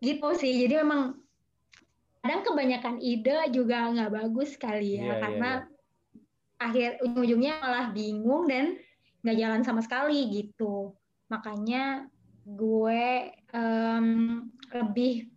[0.00, 0.64] Gitu sih.
[0.64, 1.20] Jadi memang
[2.20, 6.66] kadang kebanyakan ide juga nggak bagus kali ya, yeah, iya, karena yeah, yeah.
[6.68, 8.76] akhir ujung-ujungnya malah bingung dan
[9.24, 10.92] nggak jalan sama sekali gitu.
[11.32, 12.08] Makanya
[12.44, 13.04] gue
[13.52, 14.06] um,
[14.72, 15.28] lebih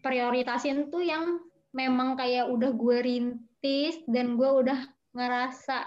[0.00, 1.38] prioritasin tuh yang
[1.70, 4.80] memang kayak udah gue rintis dan gue udah
[5.14, 5.86] ngerasa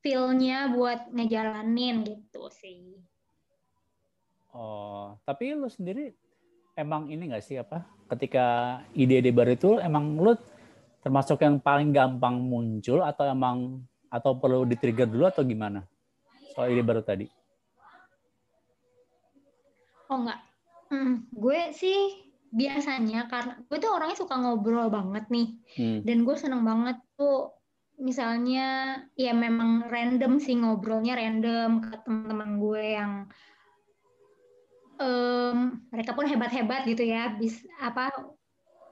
[0.00, 2.96] feel-nya buat ngejalanin gitu sih.
[4.50, 6.10] Oh, tapi lu sendiri
[6.74, 10.34] emang ini nggak sih apa ketika ide-ide baru itu emang lu
[11.06, 13.78] termasuk yang paling gampang muncul atau emang
[14.10, 15.86] atau perlu di-trigger dulu atau gimana
[16.50, 17.39] soal ide baru tadi?
[20.10, 20.42] Oh enggak,
[20.90, 26.02] hmm, gue sih biasanya karena gue tuh orangnya suka ngobrol banget nih, hmm.
[26.02, 27.54] dan gue seneng banget tuh
[28.00, 33.12] misalnya ya memang random sih ngobrolnya random ke teman-teman gue yang
[34.98, 38.10] um, mereka pun hebat-hebat gitu ya, bis apa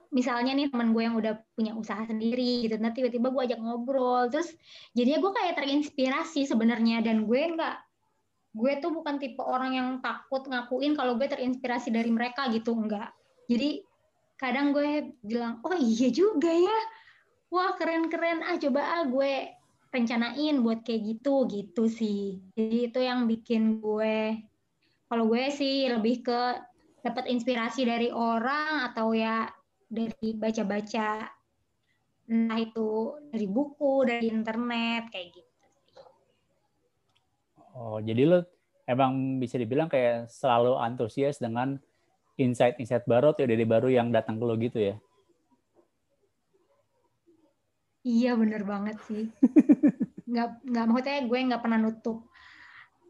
[0.09, 4.25] misalnya nih teman gue yang udah punya usaha sendiri gitu nanti tiba-tiba gue ajak ngobrol.
[4.31, 4.49] Terus
[4.97, 7.75] jadinya gue kayak terinspirasi sebenarnya dan gue nggak
[8.49, 13.13] gue tuh bukan tipe orang yang takut ngakuin kalau gue terinspirasi dari mereka gitu enggak.
[13.45, 13.85] Jadi
[14.39, 16.79] kadang gue bilang oh iya juga ya.
[17.49, 18.45] Wah keren-keren.
[18.45, 19.53] Ah coba ah gue
[19.89, 22.41] rencanain buat kayak gitu gitu sih.
[22.53, 24.37] Jadi itu yang bikin gue
[25.09, 26.41] kalau gue sih lebih ke
[27.01, 29.49] dapat inspirasi dari orang atau ya
[29.89, 31.25] dari baca-baca
[32.29, 35.48] entah itu dari buku, dari internet kayak gitu.
[37.75, 38.39] Oh, jadi lo
[38.89, 41.77] emang bisa dibilang kayak selalu antusias dengan
[42.39, 44.95] insight-insight baru atau ide baru yang datang ke lo gitu ya?
[48.01, 49.27] Iya bener banget sih.
[50.29, 52.29] nggak nggak maksudnya gue nggak pernah nutup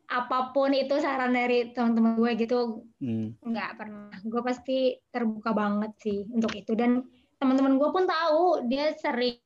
[0.10, 3.46] apa pun itu saran dari teman-teman gue gitu hmm.
[3.46, 7.06] nggak pernah gue pasti terbuka banget sih untuk itu dan
[7.38, 9.38] teman-teman gue pun tahu dia sering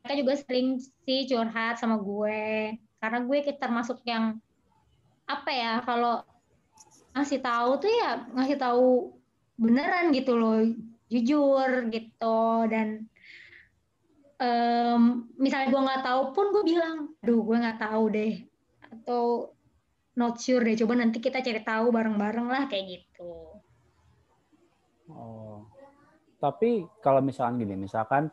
[0.00, 4.36] mereka juga sering sih curhat sama gue karena gue termasuk yang
[5.24, 6.22] apa ya kalau
[7.16, 9.16] ngasih tahu tuh ya ngasih tahu
[9.56, 10.62] beneran gitu loh
[11.10, 13.08] jujur gitu dan
[14.38, 18.34] um, misalnya gue nggak tahu pun gue bilang aduh gue nggak tahu deh
[18.90, 19.54] atau
[20.20, 20.76] not sure deh.
[20.76, 23.32] Coba nanti kita cari tahu bareng-bareng lah kayak gitu.
[25.10, 25.64] Oh.
[26.40, 28.32] Tapi kalau misalkan gini, misalkan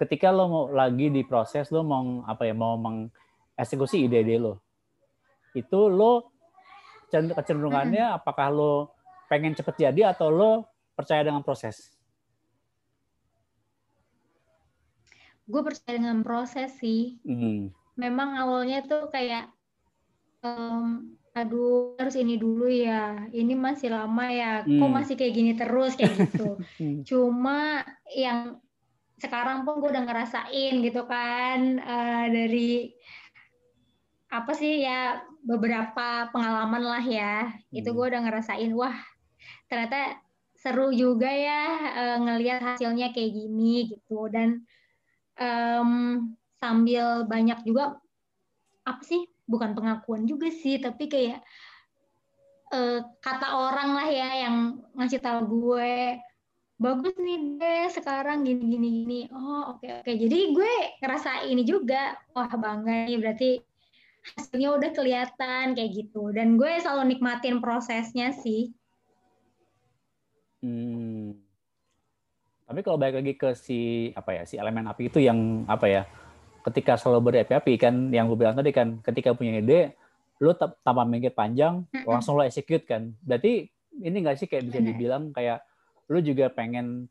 [0.00, 2.76] ketika lo mau lagi di proses lo mau apa ya mau
[3.58, 4.62] mengeksekusi ide-ide lo,
[5.50, 6.30] itu lo
[7.10, 8.18] kecenderungannya hmm.
[8.22, 8.94] apakah lo
[9.26, 11.90] pengen cepet jadi atau lo percaya dengan proses?
[15.50, 17.18] Gue percaya dengan proses sih.
[17.26, 17.74] Hmm.
[17.98, 19.50] Memang awalnya tuh kayak
[20.46, 24.82] um, aduh harus ini dulu ya ini masih lama ya hmm.
[24.82, 27.02] kok masih kayak gini terus kayak gitu hmm.
[27.08, 28.58] cuma yang
[29.22, 32.90] sekarang pun gue udah ngerasain gitu kan uh, dari
[34.28, 37.78] apa sih ya beberapa pengalaman lah ya hmm.
[37.80, 38.96] itu gue udah ngerasain wah
[39.72, 40.20] ternyata
[40.58, 41.64] seru juga ya
[41.96, 44.68] uh, ngelihat hasilnya kayak gini gitu dan
[45.40, 47.96] um, sambil banyak juga
[48.84, 51.40] apa sih bukan pengakuan juga sih tapi kayak
[52.74, 56.20] uh, kata orang lah ya yang ngasih tahu gue
[56.78, 60.14] bagus nih deh sekarang gini gini gini oh oke okay, oke okay.
[60.20, 63.50] jadi gue ngerasa ini juga wah bangga nih berarti
[64.36, 66.34] hasilnya udah kelihatan kayak gitu.
[66.34, 68.74] Dan gue selalu nikmatin prosesnya sih.
[70.58, 71.38] Hmm.
[72.66, 76.02] tapi kalau balik lagi ke si apa ya si elemen api itu yang apa ya
[76.66, 79.94] ketika selalu berapi-api kan yang gue bilang tadi kan ketika punya ide
[80.42, 83.14] lu tanpa mikir panjang langsung lo execute kan.
[83.22, 83.70] Berarti
[84.02, 85.62] ini nggak sih kayak bisa dibilang kayak
[86.10, 87.06] lu juga pengen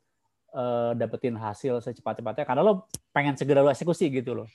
[0.52, 4.48] uh, dapetin hasil secepat-cepatnya karena lo pengen segera lo eksekusi gitu loh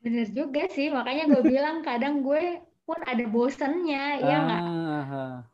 [0.00, 4.62] bener juga sih makanya gue bilang kadang gue pun ada bosennya ya nggak?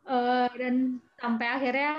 [0.09, 1.93] Uh, dan sampai akhirnya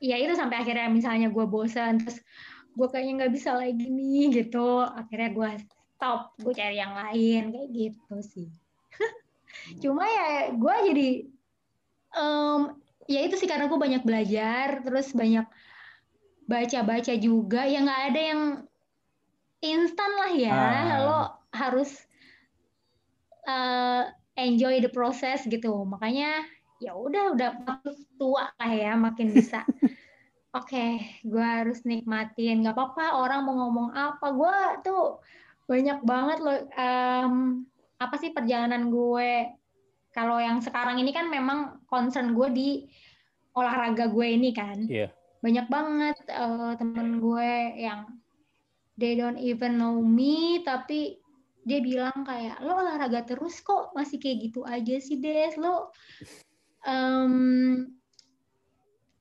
[0.00, 2.24] ya itu sampai akhirnya misalnya gue bosan terus
[2.72, 4.80] gue kayaknya nggak bisa lagi nih gitu.
[4.80, 8.48] Akhirnya gue stop gue cari yang lain kayak gitu sih.
[9.84, 11.08] Cuma ya gue jadi
[12.16, 15.44] um, ya itu sih karena gue banyak belajar terus banyak
[16.48, 18.42] baca-baca juga ya nggak ada yang
[19.64, 20.52] instan lah ya.
[20.52, 20.96] Ah.
[21.00, 21.20] lo
[21.56, 22.04] harus
[23.48, 25.72] uh, enjoy the process gitu.
[25.88, 26.44] Makanya
[26.82, 27.50] ya udah udah
[28.20, 29.64] tua lah ya makin bisa.
[30.54, 30.90] Oke okay,
[31.26, 32.62] gue harus nikmatin.
[32.62, 34.26] Nggak apa-apa orang mau ngomong apa.
[34.30, 35.04] Gue tuh
[35.64, 37.34] banyak banget loh um,
[37.98, 39.50] apa sih perjalanan gue.
[40.14, 42.68] Kalau yang sekarang ini kan memang concern gue di
[43.56, 44.86] olahraga gue ini kan.
[44.86, 45.10] Yeah.
[45.44, 48.08] banyak banget uh, temen gue yang
[48.94, 51.18] they don't even know me tapi
[51.64, 55.56] dia bilang kayak lo olahraga terus kok masih kayak gitu aja sih Des.
[55.56, 55.90] Lo
[56.84, 57.34] um,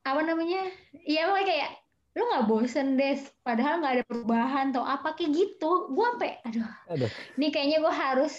[0.03, 0.67] apa namanya?
[1.07, 1.71] Iya makanya kayak
[2.13, 5.95] lu nggak bosen deh padahal nggak ada perubahan atau apa kayak gitu.
[5.95, 7.11] Gue sampai aduh, aduh.
[7.39, 8.35] ini kayaknya gue harus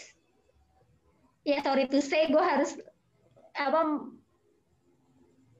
[1.49, 2.77] ya sorry to say gue harus
[3.57, 4.05] apa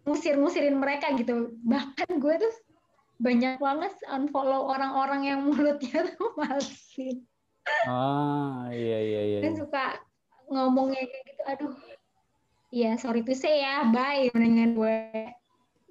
[0.05, 1.57] ngusir-ngusirin mereka gitu.
[1.65, 2.55] Bahkan gue tuh
[3.23, 7.23] banyak banget unfollow orang-orang yang mulutnya tuh malsin
[7.89, 9.99] ah iya iya iya dan suka
[10.53, 11.75] ngomongnya kayak gitu aduh
[12.75, 14.35] Iya, sorry to say ya, bye.
[14.35, 14.99] Mendingan gue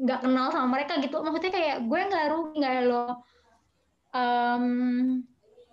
[0.03, 1.15] nggak kenal sama mereka gitu.
[1.23, 3.23] Maksudnya kayak gue nggak rugi, nggak lo
[4.11, 4.65] um,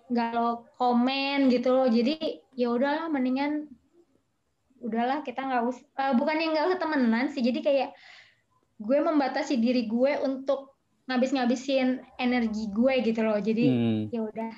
[0.07, 1.91] nggak lo komen gitu loh.
[1.91, 3.67] Jadi ya udahlah, mendingan
[4.79, 5.83] udahlah kita nggak usah.
[5.99, 7.43] Uh, bukannya nggak usah temenan sih.
[7.43, 7.91] Jadi kayak
[8.79, 10.70] gue membatasi diri gue untuk
[11.11, 13.37] ngabis-ngabisin energi gue gitu loh.
[13.43, 14.01] Jadi hmm.
[14.15, 14.53] ya udah,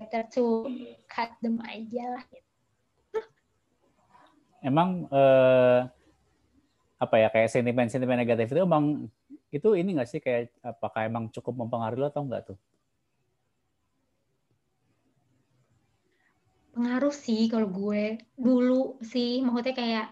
[0.00, 0.64] better to
[1.06, 2.24] cut them aja lah.
[2.32, 2.44] Gitu
[4.64, 5.80] emang eh,
[6.96, 9.12] apa ya kayak sentimen-sentimen negatif itu emang
[9.52, 12.58] itu ini nggak sih kayak apakah emang cukup mempengaruhi lo atau enggak tuh?
[16.74, 20.06] Pengaruh sih kalau gue dulu sih maksudnya kayak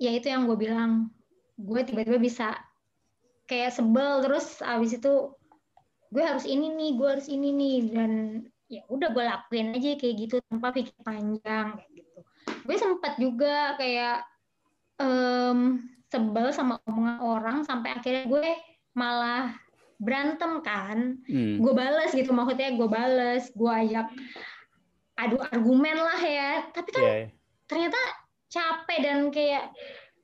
[0.00, 1.12] ya itu yang gue bilang
[1.54, 2.56] gue tiba-tiba bisa
[3.48, 5.32] kayak sebel terus abis itu
[6.12, 8.12] gue harus ini nih gue harus ini nih dan
[8.68, 12.20] ya udah gue lakuin aja kayak gitu tanpa pikir panjang kayak gitu
[12.68, 14.24] gue sempat juga kayak
[15.00, 15.80] um,
[16.12, 18.48] sebel sama omongan orang sampai akhirnya gue
[18.92, 19.56] malah
[19.98, 21.58] berantem kan hmm.
[21.58, 24.06] gue bales gitu maksudnya gue bales gue ajak
[25.18, 27.26] adu argumen lah ya tapi kan yeah.
[27.66, 28.00] ternyata
[28.48, 29.74] capek dan kayak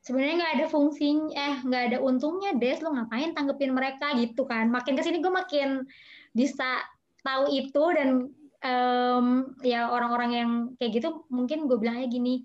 [0.04, 2.78] sebenarnya nggak ada fungsinya eh nggak ada untungnya des.
[2.84, 4.68] Lo ngapain tanggepin mereka gitu kan?
[4.68, 5.88] Makin ke sini gue makin
[6.36, 6.84] bisa
[7.24, 8.28] tahu itu dan
[8.60, 9.26] um,
[9.64, 12.44] ya orang-orang yang kayak gitu mungkin gue bilangnya gini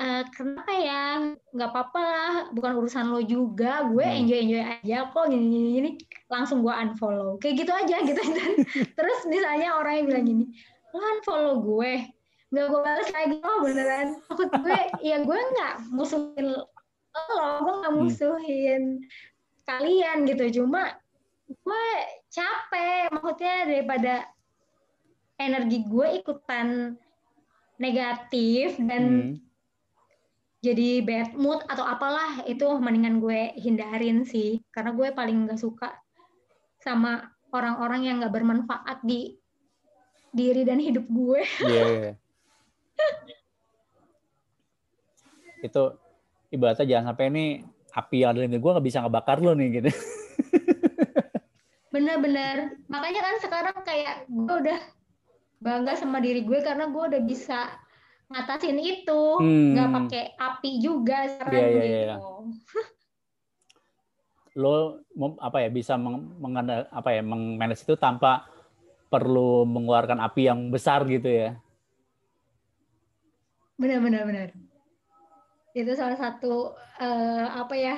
[0.00, 1.04] uh, kenapa ya?
[1.52, 3.84] Nggak apa-apa lah bukan urusan lo juga.
[3.90, 4.18] Gue hmm.
[4.24, 5.90] enjoy enjoy aja kok gini gini, gini.
[6.32, 7.36] langsung gue unfollow.
[7.42, 8.22] Kayak gitu aja gitu.
[8.36, 8.50] Dan
[8.96, 10.44] terus misalnya orang yang bilang gini
[10.96, 11.92] lo unfollow gue?
[12.48, 14.08] Nggak gue balas lagi oh beneran.
[14.32, 16.48] Maksud gue ya gue nggak musuhin
[17.14, 18.00] lo gue nggak hmm.
[18.04, 19.06] musuhin hmm.
[19.68, 20.96] kalian gitu cuma
[21.48, 21.86] gue
[22.28, 24.14] capek maksudnya daripada
[25.40, 26.98] energi gue ikutan
[27.78, 29.34] negatif dan hmm.
[30.60, 35.94] jadi bad mood atau apalah itu mendingan gue hindarin sih karena gue paling nggak suka
[36.82, 39.38] sama orang-orang yang nggak bermanfaat di
[40.32, 41.40] diri dan hidup gue.
[41.64, 41.72] Iya.
[41.72, 41.88] Yeah,
[43.32, 43.36] yeah.
[45.58, 45.84] itu
[46.48, 47.44] ibaratnya jangan sampai ini
[47.92, 49.90] api yang ada di gue nggak bisa ngebakar lo nih gitu.
[51.94, 52.78] Bener-bener.
[52.86, 54.80] Makanya kan sekarang kayak gue udah
[55.58, 57.66] bangga sama diri gue karena gue udah bisa
[58.28, 59.72] ngatasin itu hmm.
[59.74, 62.04] nggak pakai api juga sekarang yeah, yeah, gitu.
[62.04, 62.86] Yeah.
[64.58, 64.74] lo
[65.38, 66.36] apa ya bisa meng,
[66.92, 68.44] apa ya mengmanage itu tanpa
[69.08, 71.56] perlu mengeluarkan api yang besar gitu ya
[73.80, 74.48] benar benar benar
[75.78, 77.96] itu salah satu uh, apa ya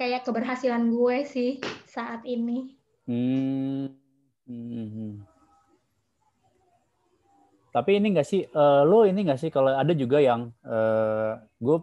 [0.00, 1.50] kayak keberhasilan gue sih
[1.84, 3.92] saat ini hmm.
[4.46, 4.88] Hmm.
[4.88, 5.12] hmm.
[7.76, 11.76] Tapi ini enggak sih, uh, lo ini enggak sih kalau ada juga yang uh, gue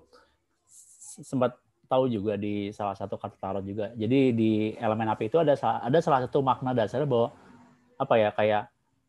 [1.21, 1.53] sempat
[1.85, 3.93] tahu juga di salah satu kartu tarot juga.
[3.93, 7.29] Jadi di elemen api itu ada ada salah satu makna dasar bahwa
[8.01, 8.63] apa ya kayak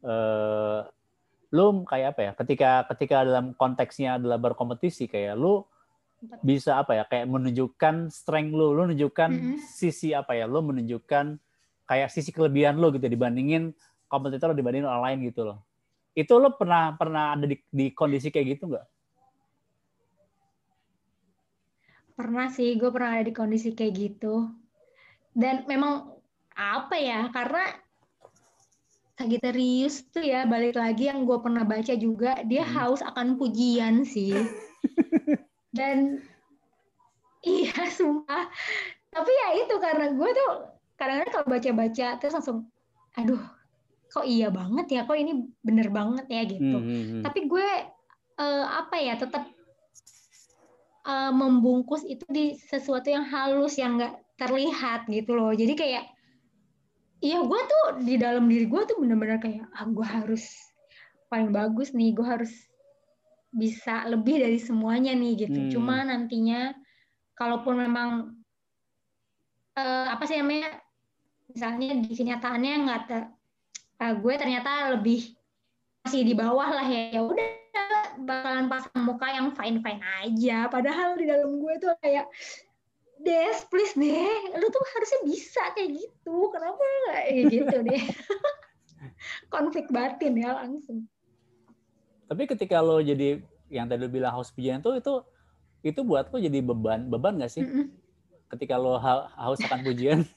[0.05, 0.85] uh,
[1.55, 5.63] lu kayak apa ya ketika ketika dalam konteksnya adalah berkompetisi kayak lu
[6.41, 9.59] bisa apa ya kayak menunjukkan strength lu, lu menunjukkan mm -hmm.
[9.61, 11.37] sisi apa ya, lu menunjukkan
[11.85, 13.77] kayak sisi kelebihan lu gitu dibandingin
[14.09, 15.59] kompetitor dibandingin orang lain gitu loh.
[16.15, 18.87] Itu lo pernah pernah ada di, di kondisi kayak gitu nggak?
[22.15, 24.47] Pernah sih, gue pernah ada di kondisi kayak gitu.
[25.35, 26.15] Dan memang
[26.55, 27.75] apa ya, karena
[29.15, 32.75] Sagittarius tuh ya, balik lagi yang gue pernah baca juga, dia hmm.
[32.75, 34.35] haus akan pujian sih.
[35.79, 36.19] Dan
[37.47, 38.51] iya, sumpah.
[39.15, 40.51] Tapi ya itu, karena gue tuh
[40.99, 42.67] kadang-kadang kalau baca-baca, terus langsung,
[43.15, 43.39] aduh,
[44.15, 47.23] kok iya banget ya kok ini bener banget ya gitu hmm, hmm, hmm.
[47.27, 47.69] tapi gue
[48.39, 49.51] uh, apa ya tetap
[51.03, 56.05] uh, membungkus itu di sesuatu yang halus yang nggak terlihat gitu loh jadi kayak
[57.25, 60.45] iya gue tuh di dalam diri gue tuh bener-bener kayak ah gue harus
[61.33, 62.53] paling bagus nih gue harus
[63.49, 65.71] bisa lebih dari semuanya nih gitu hmm.
[65.73, 66.77] cuma nantinya
[67.33, 68.11] kalaupun memang
[69.81, 70.69] uh, apa sih namanya
[71.49, 73.03] misalnya di kenyataannya nggak
[74.05, 75.33] uh, gue ternyata lebih
[76.05, 77.49] masih di bawah lah ya ya udah
[78.21, 82.29] bakalan pasang muka yang fine fine aja padahal di dalam gue tuh kayak
[83.25, 86.37] Des, please deh, lu tuh harusnya bisa kayak gitu.
[86.53, 88.03] Kenapa nggak kayak gitu deh?
[89.55, 91.09] Konflik batin ya langsung.
[92.29, 93.41] Tapi ketika lo jadi
[93.73, 95.25] yang tadi lo bilang house pigeon tuh itu
[95.81, 97.65] itu buat lo jadi beban beban gak sih?
[97.65, 97.87] Mm -mm.
[98.53, 100.21] Ketika lo ha haus akan pujian?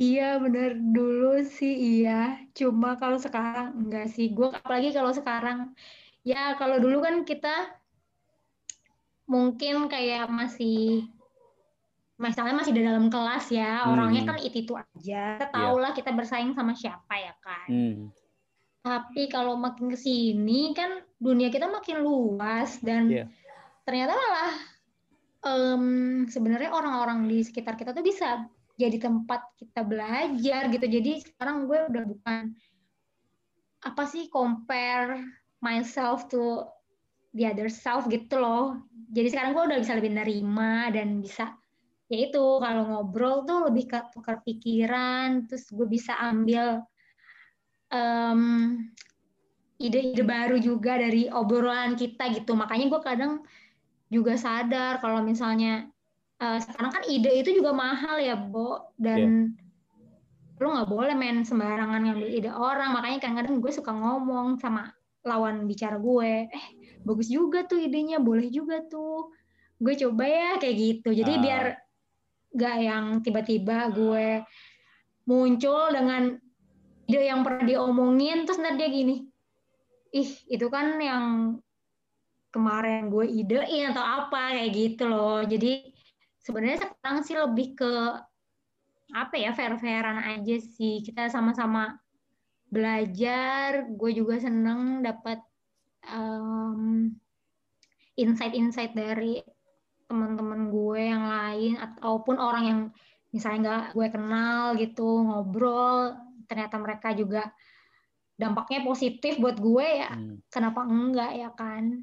[0.00, 2.40] Iya bener dulu sih iya.
[2.56, 4.32] Cuma kalau sekarang enggak sih.
[4.32, 5.76] Gue apalagi kalau sekarang
[6.24, 7.68] ya kalau dulu kan kita
[9.30, 11.06] mungkin kayak masih
[12.18, 13.90] misalnya masih di dalam kelas ya hmm.
[13.94, 15.82] orangnya kan itu itu aja kita tahu yeah.
[15.86, 18.10] lah kita bersaing sama siapa ya kan hmm.
[18.82, 23.26] tapi kalau makin ke sini kan dunia kita makin luas dan yeah.
[23.86, 24.52] ternyata malah
[25.46, 25.84] um,
[26.26, 28.44] sebenarnya orang-orang di sekitar kita tuh bisa
[28.76, 32.42] jadi tempat kita belajar gitu jadi sekarang gue udah bukan
[33.80, 35.24] apa sih compare
[35.64, 36.68] myself to
[37.34, 38.78] the other self gitu loh.
[39.10, 41.54] Jadi sekarang gue udah bisa lebih nerima dan bisa
[42.10, 46.82] ya itu kalau ngobrol tuh lebih ke tukar pikiran terus gue bisa ambil
[47.94, 48.42] um,
[49.78, 52.58] ide-ide baru juga dari obrolan kita gitu.
[52.58, 53.32] Makanya gue kadang
[54.10, 55.86] juga sadar kalau misalnya
[56.42, 58.90] uh, sekarang kan ide itu juga mahal ya Bo.
[58.98, 60.58] Dan yeah.
[60.60, 62.90] lo nggak boleh main sembarangan ngambil ide orang.
[62.92, 64.90] Makanya kadang-kadang gue suka ngomong sama
[65.24, 66.50] lawan bicara gue.
[66.50, 66.64] Eh
[67.06, 69.32] bagus juga tuh idenya boleh juga tuh.
[69.80, 71.08] Gue coba ya kayak gitu.
[71.16, 71.40] Jadi uh.
[71.40, 71.64] biar
[72.50, 74.42] gak yang tiba-tiba gue
[75.30, 76.34] muncul dengan
[77.06, 79.16] ide yang pernah diomongin terus nanti dia gini
[80.10, 81.58] ih itu kan yang
[82.50, 85.42] kemarin gue idein atau apa kayak gitu loh.
[85.46, 85.86] Jadi
[86.42, 87.92] sebenarnya sekarang sih lebih ke
[89.14, 90.98] apa ya fair-fairan aja sih.
[91.06, 91.94] Kita sama-sama
[92.70, 95.38] belajar gue juga seneng dapat
[96.08, 97.12] um,
[98.16, 99.40] insight-insight dari
[100.10, 102.80] teman-teman gue yang lain ataupun orang yang
[103.30, 106.18] misalnya nggak gue kenal gitu ngobrol
[106.50, 107.46] ternyata mereka juga
[108.34, 110.50] dampaknya positif buat gue ya hmm.
[110.50, 112.02] kenapa enggak ya kan?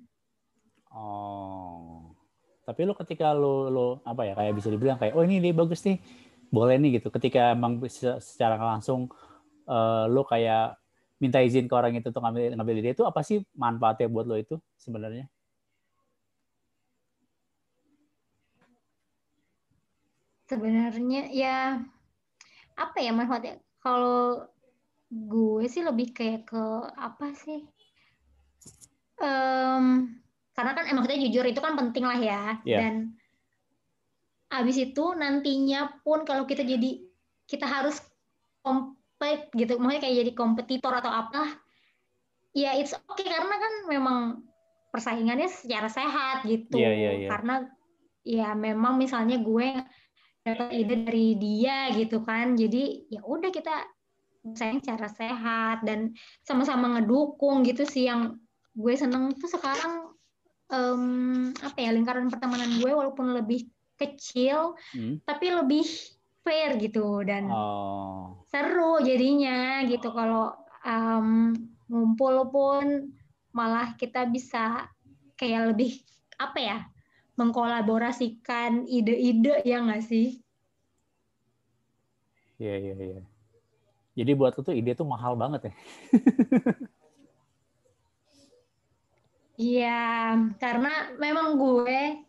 [0.93, 2.15] Oh.
[2.63, 5.83] Tapi lo ketika lo lo apa ya kayak bisa dibilang kayak oh ini dia bagus
[5.83, 5.99] nih
[6.47, 7.11] boleh nih gitu.
[7.11, 7.83] Ketika emang
[8.19, 9.11] secara langsung
[9.67, 10.79] uh, lo kayak
[11.17, 14.37] minta izin ke orang itu untuk ngambil ngambil ide itu apa sih manfaatnya buat lo
[14.37, 15.25] itu sebenarnya?
[20.47, 21.81] Sebenarnya ya
[22.77, 23.59] apa ya manfaatnya?
[23.81, 24.45] Kalau
[25.09, 26.63] gue sih lebih kayak ke
[26.95, 27.65] apa sih?
[29.17, 30.13] Um,
[30.53, 32.41] karena kan emang kita jujur itu kan penting lah ya.
[32.61, 32.81] Yeah.
[32.81, 32.95] dan
[34.47, 37.03] abis itu nantinya pun kalau kita jadi
[37.47, 37.99] kita harus
[39.17, 39.81] kompet gitu.
[39.81, 41.57] Maksudnya kayak jadi kompetitor atau apa
[42.53, 43.25] ya it's okay.
[43.25, 44.19] Karena kan memang
[44.93, 46.77] persaingannya secara sehat gitu.
[46.77, 47.29] Yeah, yeah, yeah.
[47.33, 47.65] karena
[48.21, 49.73] ya memang misalnya gue
[50.45, 52.53] dapat ide dari dia gitu kan.
[52.53, 53.73] Jadi ya udah kita
[54.53, 56.13] sayang cara sehat dan
[56.45, 58.05] sama-sama ngedukung gitu sih.
[58.05, 58.37] Yang
[58.77, 60.13] gue seneng tuh sekarang
[60.69, 63.65] um, apa ya lingkaran pertemanan gue walaupun lebih
[63.97, 65.25] kecil hmm.
[65.25, 65.89] tapi lebih
[66.47, 68.39] fair gitu dan oh.
[68.47, 70.55] seru jadinya gitu kalau
[70.87, 71.51] um,
[71.91, 73.11] ngumpul pun
[73.51, 74.87] malah kita bisa
[75.35, 75.99] kayak lebih
[76.39, 76.79] apa ya
[77.35, 80.39] mengkolaborasikan ide-ide ya nggak sih?
[82.57, 83.21] Iya iya iya.
[84.17, 85.73] Jadi buat lo tuh ide tuh mahal banget ya?
[89.57, 92.21] Iya, karena memang gue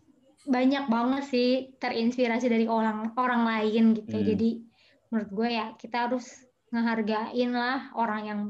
[0.47, 1.51] banyak banget sih
[1.82, 4.16] terinspirasi dari orang orang lain gitu.
[4.20, 4.26] Hmm.
[4.26, 4.51] Jadi
[5.11, 8.41] menurut gue ya kita harus ngehargain lah orang yang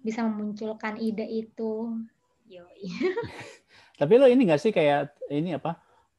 [0.00, 1.98] bisa memunculkan ide itu.
[2.48, 2.88] Yoi.
[4.00, 5.76] Tapi lo ini gak sih kayak ini apa?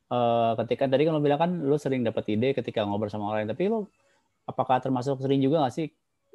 [0.09, 3.45] Uh, ketika tadi kan lo bilang kan lo sering dapat ide ketika ngobrol sama orang
[3.45, 3.51] lain.
[3.55, 3.89] Tapi lo
[4.49, 5.87] apakah termasuk sering juga nggak sih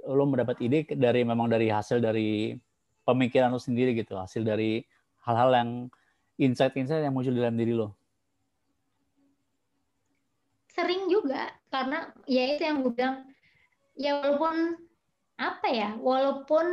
[0.07, 2.55] lo mendapat ide dari memang dari hasil dari
[3.03, 4.85] pemikiran lo sendiri gitu, hasil dari
[5.25, 5.71] hal-hal yang
[6.39, 7.97] insight-insight yang muncul dalam diri lo?
[10.75, 13.17] Sering juga karena ya itu yang gue bilang
[13.95, 14.79] ya walaupun
[15.39, 16.67] apa ya, walaupun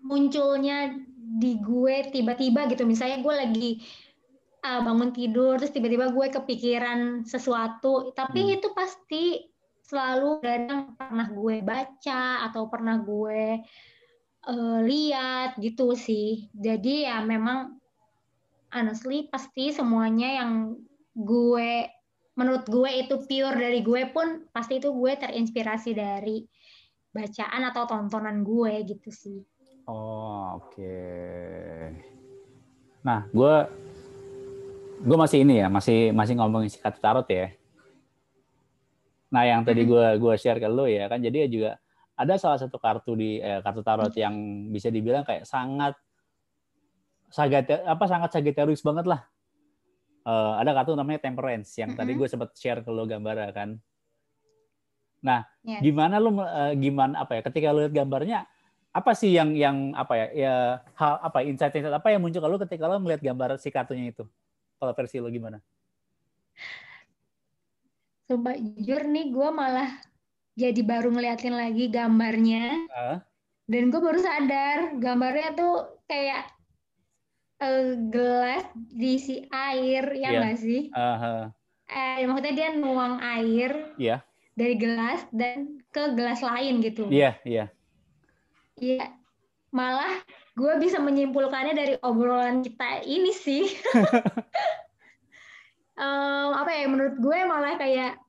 [0.00, 3.70] munculnya di gue tiba-tiba gitu, misalnya gue lagi
[4.66, 8.54] uh, bangun tidur terus tiba-tiba gue kepikiran sesuatu tapi hmm.
[8.58, 9.24] itu pasti
[9.86, 13.62] selalu kadang pernah gue baca atau pernah gue
[14.50, 17.78] uh, lihat gitu sih jadi ya memang
[18.74, 20.74] honestly pasti semuanya yang
[21.14, 21.86] gue
[22.36, 26.44] menurut gue itu pure dari gue pun pasti itu gue terinspirasi dari
[27.10, 29.40] bacaan atau tontonan gue gitu sih.
[29.88, 30.76] Oh oke.
[30.76, 31.96] Okay.
[33.00, 33.54] Nah gue
[35.00, 37.52] gue masih ini ya, masih masih ngomongin si kartu tarot ya.
[39.26, 41.76] Nah, yang tadi gue gue share ke lo ya kan, jadi juga
[42.16, 44.32] ada salah satu kartu di eh, kartu tarot yang
[44.72, 45.92] bisa dibilang kayak sangat
[47.28, 49.26] sagat apa sangat Sagittarius banget lah.
[50.26, 52.02] Uh, ada kartu namanya Temperance yang mm -hmm.
[52.02, 53.78] tadi gue sempat share ke lo gambar kan.
[55.22, 55.78] Nah, yes.
[55.86, 58.42] gimana lo uh, gimana apa ya ketika lo lihat gambarnya
[58.96, 60.54] apa sih yang yang apa ya ya
[60.96, 64.24] hal apa insight insight apa yang muncul kalau ketika lo melihat gambar si kartunya itu
[64.80, 65.60] kalau versi lo gimana?
[68.26, 69.90] Sumpah jujur nih gue malah
[70.56, 73.18] jadi baru ngeliatin lagi gambarnya uh.
[73.68, 76.55] dan gue baru sadar gambarnya tuh kayak
[77.62, 80.40] uh, gelas diisi air ya yeah.
[80.42, 80.82] nggak sih?
[80.92, 81.42] Uh -huh.
[81.86, 84.18] Eh, maksudnya dia nuang air yeah.
[84.58, 87.06] dari gelas dan ke gelas lain gitu.
[87.06, 87.56] Iya yeah, iya.
[87.56, 87.68] Yeah
[88.76, 89.08] Iya,
[89.72, 90.20] malah
[90.52, 93.64] gue bisa menyimpulkannya dari obrolan kita ini sih.
[96.00, 96.84] um, apa ya?
[96.84, 98.20] Menurut gue malah kayak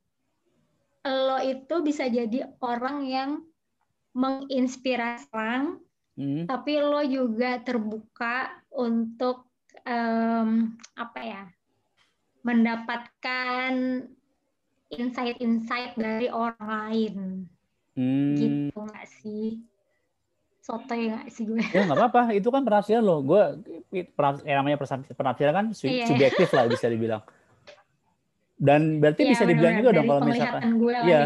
[1.08, 3.30] lo itu bisa jadi orang yang
[4.12, 5.80] menginspirasi orang,
[6.18, 6.44] hmm.
[6.50, 9.48] tapi lo juga terbuka untuk
[9.86, 11.44] um, apa ya?
[12.44, 13.72] Mendapatkan
[14.92, 17.16] insight-insight dari orang lain.
[17.94, 18.36] Hmm.
[18.36, 19.62] Gitu nggak sih?
[20.68, 21.64] soto ya sih gue.
[21.72, 23.24] Ya nggak apa-apa, itu kan penafsiran lo.
[23.24, 23.40] Gue
[23.96, 24.04] ya,
[24.60, 24.76] namanya
[25.16, 26.04] penafsiran kan iya.
[26.04, 27.24] subjektif lah bisa dibilang.
[28.60, 30.62] Dan berarti iya, bisa dibilang juga dong kalau misalkan.
[30.76, 31.08] Gue iya.
[31.08, 31.24] Ya.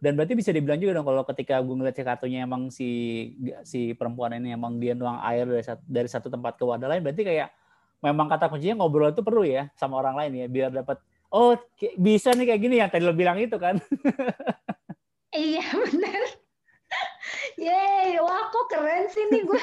[0.00, 2.88] Dan berarti bisa dibilang juga dong kalau ketika gue ngeliat si kartunya emang si
[3.68, 7.04] si perempuan ini emang dia nuang air dari satu, dari satu tempat ke wadah lain,
[7.04, 7.52] berarti kayak
[8.00, 10.96] memang kata kuncinya ngobrol itu perlu ya sama orang lain ya biar dapat
[11.28, 11.52] oh
[12.00, 13.76] bisa nih kayak gini yang tadi lo bilang itu kan.
[15.36, 16.40] iya benar
[17.60, 19.62] Yeay, wah kok keren sih nih gue.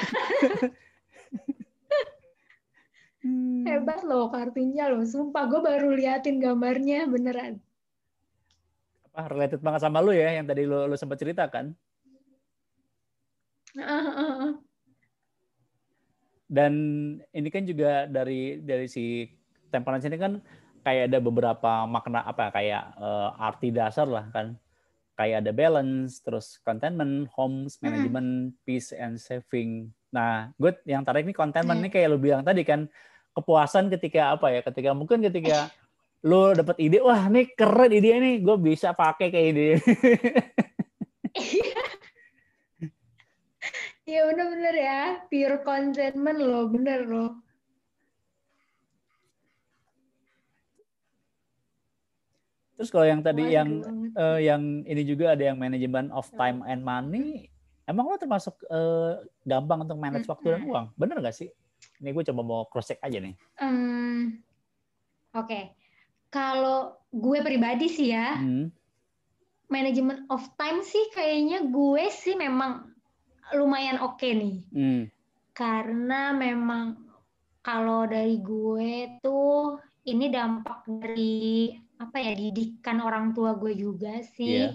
[3.26, 3.66] hmm.
[3.66, 7.58] Hebat loh kartunya loh, sumpah gue baru liatin gambarnya beneran.
[9.18, 11.74] Apa related banget sama lu ya yang tadi lu, lu sempat ceritakan?
[16.46, 16.72] Dan
[17.34, 19.26] ini kan juga dari dari si
[19.74, 20.38] temperance ini kan
[20.86, 24.54] kayak ada beberapa makna apa kayak uh, arti dasar lah kan
[25.18, 28.58] kayak ada balance, terus contentment, homes, management, hmm.
[28.62, 29.90] peace and saving.
[30.14, 31.90] Nah, gue yang tarik ini contentment hmm.
[31.90, 32.86] ini kayak lo bilang tadi kan
[33.34, 34.62] kepuasan ketika apa ya?
[34.62, 35.74] Ketika mungkin ketika
[36.26, 39.68] lo dapet ide, wah ini keren ide ini, gue bisa pakai kayak ide.
[44.08, 47.44] Iya bener-bener ya, pure contentment lo, bener lo.
[52.80, 53.68] Terus kalau yang tadi Wah, yang
[54.16, 57.52] uh, yang ini juga ada yang manajemen of time and money,
[57.84, 60.86] emang lo termasuk uh, gampang untuk manage waktu dan uang?
[60.96, 61.52] Bener gak sih?
[62.00, 63.36] Ini gue coba mau cross check aja nih.
[63.60, 64.40] Um,
[65.36, 65.62] Oke, okay.
[66.28, 68.68] Kalau gue pribadi sih ya, hmm.
[69.72, 72.88] manajemen of time sih kayaknya gue sih memang
[73.56, 75.02] lumayan oke okay nih, hmm.
[75.56, 77.08] karena memang
[77.64, 81.68] kalau dari gue tuh ini dampak dari
[81.98, 84.72] apa ya didikan orang tua gue juga sih yeah.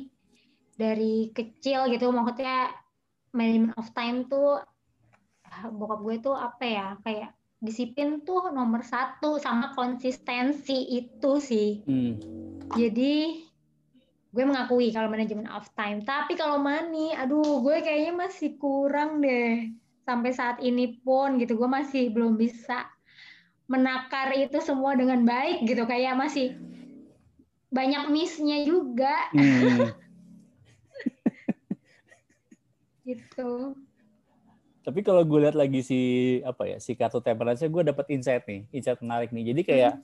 [0.75, 2.69] dari kecil gitu maksudnya
[3.33, 4.61] management of time tuh
[5.73, 7.31] bokap gue tuh apa ya kayak
[7.63, 12.13] disiplin tuh nomor satu sama konsistensi itu sih mm.
[12.75, 13.15] jadi
[14.33, 19.71] gue mengakui kalau manajemen of time tapi kalau money aduh gue kayaknya masih kurang deh
[20.03, 22.91] sampai saat ini pun gitu gue masih belum bisa
[23.71, 26.59] menakar itu semua dengan baik gitu kayak masih
[27.73, 29.33] banyak missnya juga.
[29.33, 29.89] Hmm.
[33.09, 33.73] gitu.
[34.83, 35.99] Tapi kalau gue lihat lagi si
[36.43, 39.55] apa ya si kartu temperance gue dapat insight nih, insight menarik nih.
[39.55, 40.03] Jadi kayak hmm.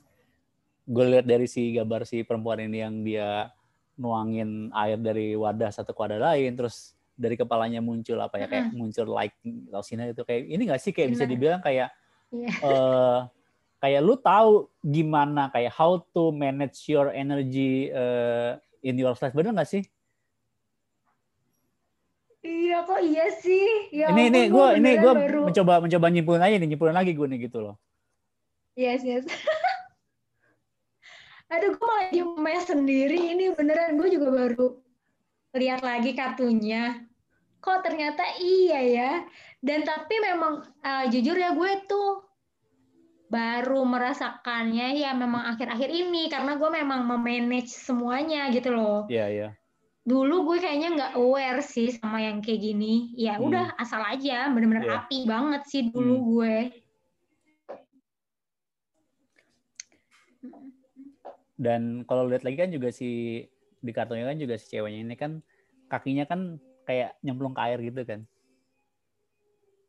[0.88, 3.52] gue lihat dari si gambar si perempuan ini yang dia
[4.00, 8.72] nuangin air dari wadah satu ke wadah lain, terus dari kepalanya muncul apa ya kayak
[8.72, 8.76] hmm.
[8.80, 9.36] muncul light
[9.84, 11.92] sinar itu kayak ini gak sih kayak bisa dibilang kayak
[12.32, 12.48] yeah.
[12.48, 12.50] Iya.
[12.64, 13.20] uh,
[13.84, 19.52] kayak lu tahu gimana kayak how to manage your energy uh, in your life bener
[19.52, 19.84] gak sih?
[22.70, 23.90] Iya kok iya sih.
[23.90, 25.12] Ya ini ini gue ini gue
[25.42, 27.74] mencoba mencoba nyimpulin aja nih nyimpulin lagi gue nih gitu loh.
[28.78, 29.26] Yes yes.
[31.50, 34.78] Aduh gue malah diem sendiri ini beneran gue juga baru
[35.58, 37.10] lihat lagi kartunya.
[37.58, 39.10] Kok ternyata iya ya.
[39.58, 42.22] Dan tapi memang uh, jujur ya gue tuh
[43.34, 49.10] baru merasakannya ya memang akhir-akhir ini karena gue memang memanage semuanya gitu loh.
[49.10, 49.42] Iya yeah, iya.
[49.42, 49.59] Yeah.
[50.10, 53.14] Dulu gue kayaknya nggak aware sih sama yang kayak gini.
[53.14, 53.46] Ya hmm.
[53.46, 55.06] udah asal aja, bener-bener yeah.
[55.06, 56.26] api banget sih dulu hmm.
[56.34, 56.56] gue.
[61.54, 63.44] Dan kalau lihat lagi kan juga si
[63.80, 65.38] di kartunya kan juga si ceweknya ini kan
[65.86, 66.58] kakinya kan
[66.90, 68.26] kayak nyemplung ke air gitu kan.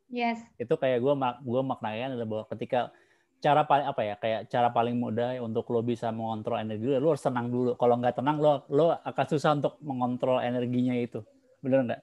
[0.06, 0.38] Yes.
[0.54, 2.94] Itu kayak gue gue maknanya adalah bahwa ketika
[3.42, 7.08] cara paling apa ya kayak cara paling mudah untuk lo bisa mengontrol energi lo, lo
[7.10, 7.74] harus tenang dulu.
[7.74, 11.26] Kalau nggak tenang lo lo akan susah untuk mengontrol energinya itu.
[11.58, 12.00] Bener nggak?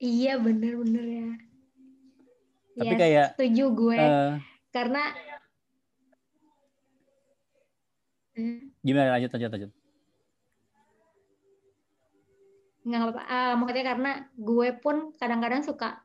[0.00, 1.30] Iya bener-bener ya.
[2.78, 4.32] Tapi yes, kayak setuju gue uh,
[4.72, 5.02] karena
[8.80, 9.72] gimana lanjut lanjut lanjut.
[12.88, 13.22] Nggak apa-apa.
[13.28, 16.00] Uh, maksudnya karena gue pun kadang-kadang suka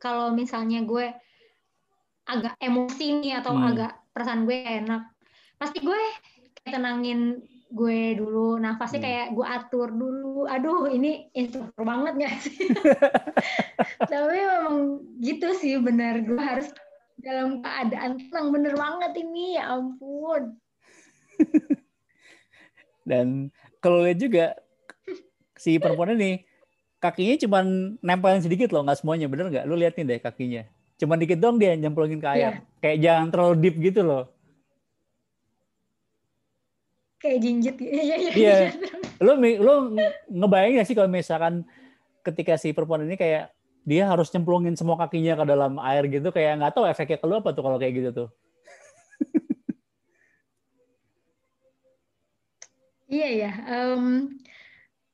[0.00, 1.12] kalau misalnya gue
[2.26, 3.68] agak emosi nih atau hmm.
[3.74, 5.02] agak perasaan gue enak,
[5.58, 6.02] pasti gue
[6.66, 7.42] tenangin
[7.72, 8.60] gue dulu.
[8.60, 9.06] Nafasnya hmm.
[9.08, 10.44] kayak gue atur dulu.
[10.46, 12.68] Aduh ini introvert banget gak sih?
[14.12, 14.78] Tapi memang
[15.24, 16.20] gitu sih benar.
[16.22, 16.68] Gue harus
[17.18, 18.46] dalam keadaan tenang.
[18.52, 19.56] Bener banget ini.
[19.56, 20.60] Ya ampun.
[23.08, 23.50] Dan
[23.82, 24.54] kalau lihat juga
[25.58, 26.46] si perempuan ini
[27.02, 27.58] kakinya cuma
[28.04, 28.84] nempelin sedikit loh.
[28.84, 29.26] Nggak semuanya.
[29.26, 29.64] Bener nggak?
[29.66, 30.62] Lu lihat nih deh kakinya
[31.02, 32.54] cuma dikit dong dia nyemplungin ke air yeah.
[32.78, 34.30] kayak jangan terlalu deep gitu loh
[37.22, 37.86] kayak jinjit gitu.
[37.86, 38.32] Iya, iya.
[38.34, 38.74] Iya.
[39.22, 39.94] Lu lu
[40.26, 41.62] ngebayangin gak sih kalau misalkan
[42.26, 43.54] ketika si perempuan ini kayak
[43.86, 47.38] dia harus nyemplungin semua kakinya ke dalam air gitu kayak nggak tahu efeknya ke lu
[47.42, 48.28] apa tuh kalau kayak gitu tuh.
[53.14, 53.52] iya ya.
[53.70, 54.34] Um,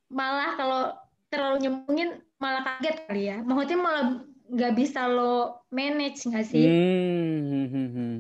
[0.09, 0.97] malah kalau
[1.29, 3.37] terlalu nyemplungin malah kaget kali ya.
[3.45, 6.65] Maksudnya malah nggak bisa lo manage nggak sih?
[6.65, 8.15] Hmm, hmm, hmm, hmm.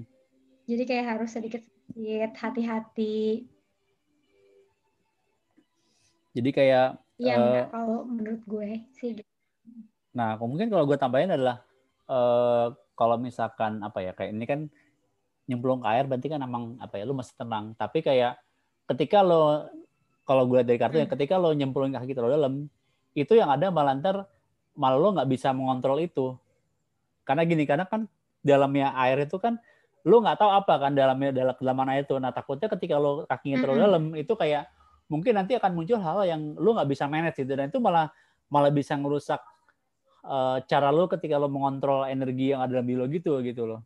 [0.68, 3.48] Jadi kayak harus sedikit sedikit hati-hati.
[6.36, 9.18] Jadi kayak Iya, uh, kalau menurut gue sih.
[10.14, 11.66] Nah, mungkin kalau gue tambahin adalah
[12.06, 14.60] uh, kalau misalkan apa ya kayak ini kan
[15.50, 17.74] nyemplung ke air berarti kan emang apa ya lu masih tenang.
[17.74, 18.38] Tapi kayak
[18.86, 19.66] ketika lo
[20.22, 21.14] kalau gue dari kartunya hmm.
[21.18, 22.54] ketika lo nyemplung kaki terlalu dalam
[23.18, 24.16] itu yang ada malah ntar
[24.78, 26.38] malah lo nggak bisa mengontrol itu.
[27.26, 28.06] Karena gini, karena kan
[28.46, 29.58] dalamnya air itu kan
[30.06, 32.14] lo nggak tahu apa kan dalamnya dalam dalam mana itu.
[32.22, 34.70] Nah takutnya ketika lo kakinya terlalu dalam itu kayak
[35.10, 38.12] mungkin nanti akan muncul hal yang lu nggak bisa manage gitu dan itu malah
[38.48, 39.40] malah bisa ngerusak
[40.24, 43.80] uh, cara lu ketika lu mengontrol energi yang ada dalam diri lo gitu gitu loh.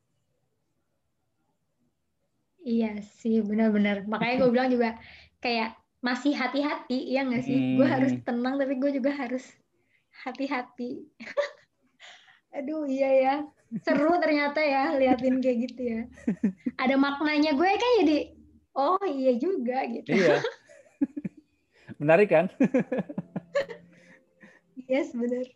[2.63, 4.95] Iya sih benar-benar makanya gue bilang juga
[5.43, 7.75] kayak masih hati-hati ya nggak sih hmm.
[7.79, 9.43] gue harus tenang tapi gue juga harus
[10.23, 11.07] hati-hati.
[12.57, 13.35] Aduh iya ya
[13.81, 16.01] seru ternyata ya liatin kayak gitu ya.
[16.83, 18.19] Ada maknanya gue kan jadi
[18.77, 20.13] oh iya juga gitu.
[20.13, 20.45] Iya.
[22.01, 22.47] Menarik kan?
[24.91, 25.49] yes, benar.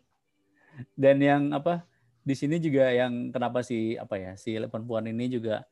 [0.97, 1.85] Dan yang apa?
[2.25, 5.63] Di sini juga yang kenapa si apa ya si perempuan ini juga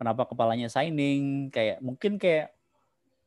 [0.00, 2.56] kenapa kepalanya shining kayak mungkin kayak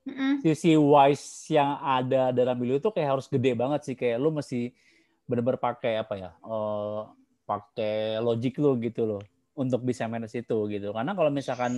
[0.04, 4.36] mm sisi wise yang ada dalam diri itu kayak harus gede banget sih kayak lu
[4.36, 4.76] mesti
[5.24, 7.08] benar-benar pakai apa ya uh,
[7.48, 10.90] pakai logik lu gitu loh untuk bisa manage itu gitu.
[10.92, 11.78] Karena kalau misalkan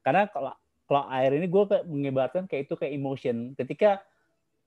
[0.00, 0.54] karena kalau
[0.86, 3.54] kalau air ini gue mengibaratkan kayak itu kayak emotion.
[3.54, 4.02] Ketika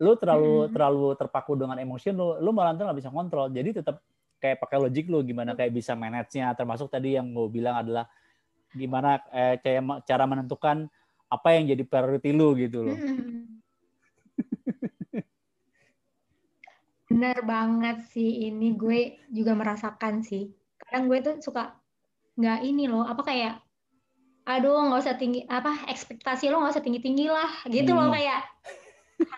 [0.02, 0.72] lu terlalu hmm.
[0.76, 3.48] terlalu terpaku dengan emosi lu lu malah nggak bisa kontrol.
[3.52, 4.04] Jadi tetap
[4.44, 6.52] kayak pakai logik lu gimana kayak bisa manage-nya.
[6.56, 8.06] Termasuk tadi yang gue bilang adalah
[8.74, 9.62] gimana eh,
[10.04, 10.90] cara menentukan
[11.30, 12.98] apa yang jadi priority lu gitu loh
[17.24, 21.72] bener banget sih ini gue juga merasakan sih kadang gue tuh suka
[22.36, 23.64] nggak ini loh apa kayak
[24.44, 28.00] aduh nggak usah tinggi apa ekspektasi lo nggak usah tinggi tinggi lah gitu hmm.
[28.04, 28.44] loh kayak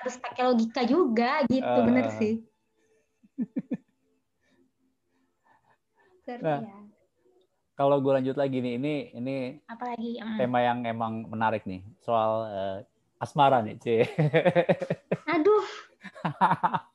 [0.02, 1.86] harus pakai logika juga gitu uh.
[1.86, 2.42] bener sih
[6.42, 6.74] nah, ya.
[7.78, 9.36] kalau gue lanjut lagi nih ini ini
[9.70, 10.42] apalagi um.
[10.42, 14.10] tema yang emang menarik nih soal uh, asmara nih c
[15.38, 15.62] aduh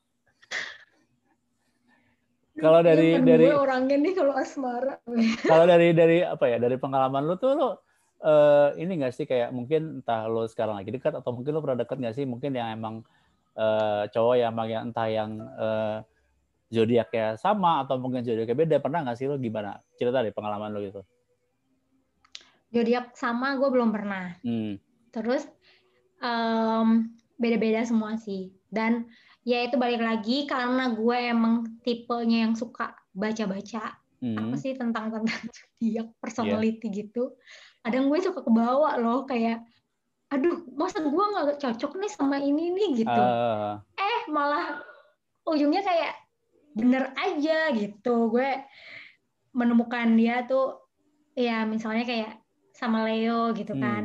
[2.60, 5.00] kalau dari dari orangnya nih kalau asmara.
[5.50, 7.68] Kalau dari dari apa ya dari pengalaman lu tuh lo
[8.22, 11.82] uh, ini nggak sih kayak mungkin entah lo sekarang lagi dekat atau mungkin lo pernah
[11.82, 12.24] dekat nggak sih?
[12.28, 13.02] Mungkin yang emang
[13.56, 15.98] uh, cowok yang emang yang entah yang uh,
[16.70, 19.80] zodiaknya sama atau mungkin zodiaknya beda pernah nggak sih lo gimana?
[19.98, 21.02] Cerita deh pengalaman lo gitu.
[22.70, 24.38] Zodiak sama gue belum pernah.
[24.46, 24.78] Hmm.
[25.10, 25.42] terus
[26.22, 28.54] um, beda-beda semua sih.
[28.70, 29.10] Dan
[29.44, 34.36] ya itu balik lagi karena gue emang tipenya yang suka baca-baca hmm.
[34.36, 36.96] apa sih tentang tentang zodiak personality yeah.
[37.04, 37.22] gitu
[37.80, 39.64] kadang gue suka kebawa loh kayak
[40.30, 43.80] aduh masa gue nggak cocok nih sama ini nih gitu uh.
[43.98, 44.78] eh malah
[45.48, 46.14] ujungnya kayak
[46.76, 48.50] bener aja gitu gue
[49.50, 50.78] menemukan dia tuh
[51.34, 52.32] ya misalnya kayak
[52.76, 53.82] sama Leo gitu hmm.
[53.82, 54.04] kan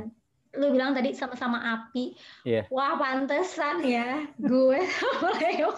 [0.56, 2.64] lu bilang tadi sama-sama api yeah.
[2.72, 5.72] wah pantesan ya gue sama Leo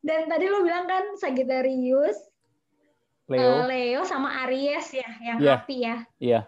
[0.00, 2.16] Dan tadi lu bilang kan Sagittarius,
[3.28, 3.60] Leo.
[3.60, 5.52] uh, Leo sama Aries ya, yang Iya.
[5.60, 5.96] api ya.
[6.16, 6.40] Iya.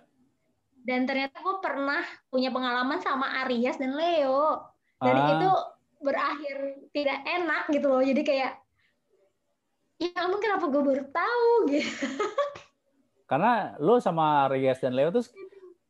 [0.82, 2.01] Dan ternyata gue pernah
[2.32, 4.57] punya pengalaman sama Aries dan Leo.
[4.99, 5.28] Dan Ah.
[5.36, 5.51] itu
[6.01, 6.57] berakhir
[6.90, 8.01] tidak enak gitu loh.
[8.03, 8.57] Jadi kayak,
[10.01, 12.09] ya ampun kenapa gue baru tahu gitu.
[13.30, 15.28] Karena lo sama Aries dan Leo tuh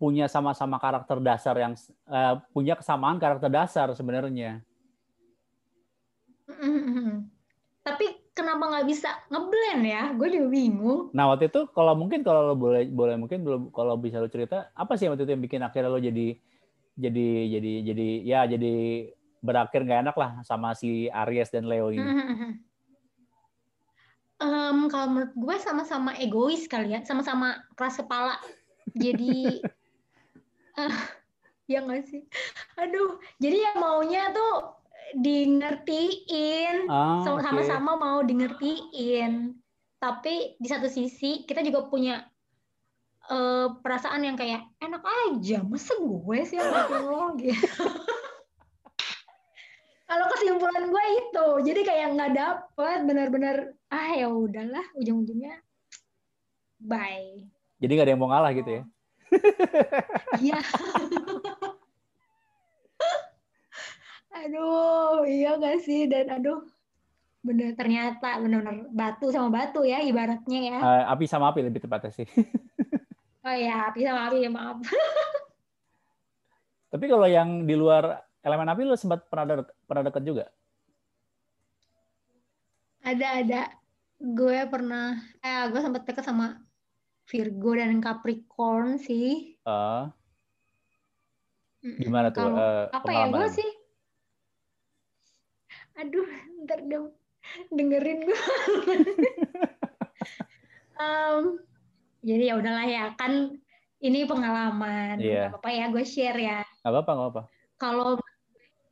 [0.02, 1.78] punya sama-sama karakter dasar yang
[2.10, 4.58] eh, punya kesamaan karakter dasar sebenarnya.
[7.86, 10.10] Tapi kenapa nggak bisa ngeblend ya?
[10.18, 11.00] Gue juga bingung.
[11.14, 14.74] Nah waktu itu kalau mungkin kalau lo boleh boleh mungkin belum kalau bisa lo cerita
[14.74, 16.34] apa sih waktu itu yang bikin akhirnya lo jadi
[16.98, 18.74] jadi jadi jadi ya jadi
[19.38, 22.10] berakhir nggak enak lah sama si Aries dan Leo ini.
[24.42, 28.34] Em, kalau menurut gue sama-sama egois kali ya, sama-sama keras kepala.
[28.90, 29.62] Jadi,
[31.72, 32.22] ya nggak sih?
[32.80, 39.60] Aduh, jadi yang maunya tuh di ngertiin Ah, sama-sama mau di ngertiin
[40.00, 42.26] tapi di satu sisi kita juga punya
[43.30, 46.72] eh, perasaan yang kayak enak aja masa gue sih yang
[47.06, 47.32] lo?
[47.40, 47.86] Gitu.
[50.12, 53.56] Kalau kesimpulan gue itu jadi kayak nggak dapet benar-benar
[53.88, 55.56] ah ya udahlah ujung-ujungnya
[56.82, 57.46] bye.
[57.80, 58.82] Jadi nggak ada yang mau ngalah gitu ya?
[60.44, 60.60] iya.
[64.32, 66.08] Aduh iya gak sih?
[66.08, 66.64] Dan aduh
[67.42, 70.78] bener ternyata bener-bener batu sama batu ya ibaratnya ya.
[70.78, 72.26] Eh, api sama api lebih tepatnya sih.
[73.46, 74.78] oh ya api sama api ya maaf.
[76.92, 80.46] Tapi kalau yang di luar elemen api lo sempat pernah deket, pernah deket juga?
[83.02, 83.62] ada ada.
[84.22, 86.62] Gue pernah eh gue sempet deket sama
[87.24, 89.54] Virgo dan Capricorn sih.
[91.82, 91.98] Mm-mm.
[91.98, 93.70] gimana tuh Kalau- eh, apa ya gue sih?
[95.98, 96.28] Aduh
[96.62, 97.10] ntar dong.
[97.68, 98.38] Dengerin gue
[100.94, 101.58] Em,
[102.22, 103.58] jadi ya udahlah ya kan
[103.98, 105.18] ini pengalaman.
[105.18, 105.50] Iya.
[105.50, 106.58] Gak apa-apa ya gue share ya.
[106.82, 107.42] Nggak apa-apa, nggak apa.
[107.74, 108.14] kalau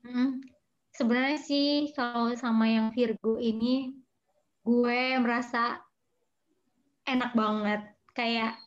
[0.03, 0.43] mm,
[0.91, 3.95] sebenarnya sih kalau sama yang Virgo ini
[4.61, 5.79] gue merasa
[7.07, 8.59] enak banget kayak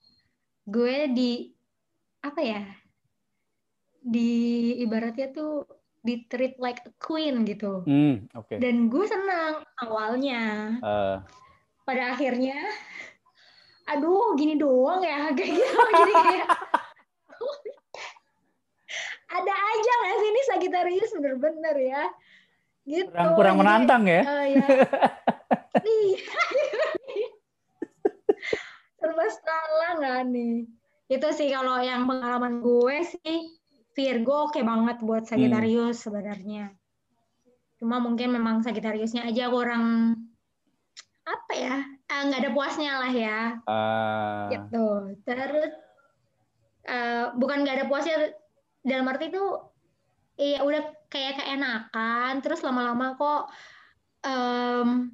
[0.63, 1.31] gue di
[2.23, 2.63] apa ya
[4.03, 4.31] di
[4.83, 5.67] ibaratnya tuh
[6.03, 7.79] di treat like a queen gitu.
[7.87, 8.59] Hmm, oke.
[8.59, 10.75] dan gue senang awalnya.
[10.83, 11.17] Eh,
[11.83, 12.59] pada akhirnya
[13.83, 16.47] aduh gini doang ya kayak gitu jadi kayak.
[19.33, 22.03] Ada aja nggak sih ini Sagittarius bener-bener ya.
[22.83, 23.07] Gitu.
[23.09, 24.21] Kurang kurang menantang ya?
[24.27, 24.67] eh, ya.
[29.41, 30.55] Salah nggak nih?
[31.09, 33.57] Itu sih kalau yang pengalaman gue sih
[33.93, 36.73] Virgo oke banget buat Sagittarius sebenarnya.
[37.77, 40.17] Cuma mungkin memang Sagittariusnya aja kurang
[41.23, 43.41] apa ya eh, nggak ada puasnya lah ya.
[43.63, 44.87] Eh, gitu.
[45.25, 45.71] Terus
[46.89, 48.15] eh, bukan nggak ada puasnya
[48.83, 49.43] dalam arti itu
[50.37, 53.43] iya udah kayak keenakan terus lama-lama kok
[54.25, 55.13] em,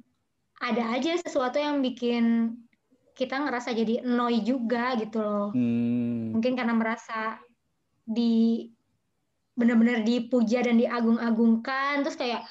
[0.60, 2.56] ada aja sesuatu yang bikin
[3.14, 5.48] kita ngerasa jadi annoy juga gitu loh.
[5.52, 7.38] Hmm, mungkin karena merasa
[8.06, 8.66] di
[9.54, 12.02] benar-benar dipuja dan diagung-agungkan.
[12.06, 12.42] Terus kayak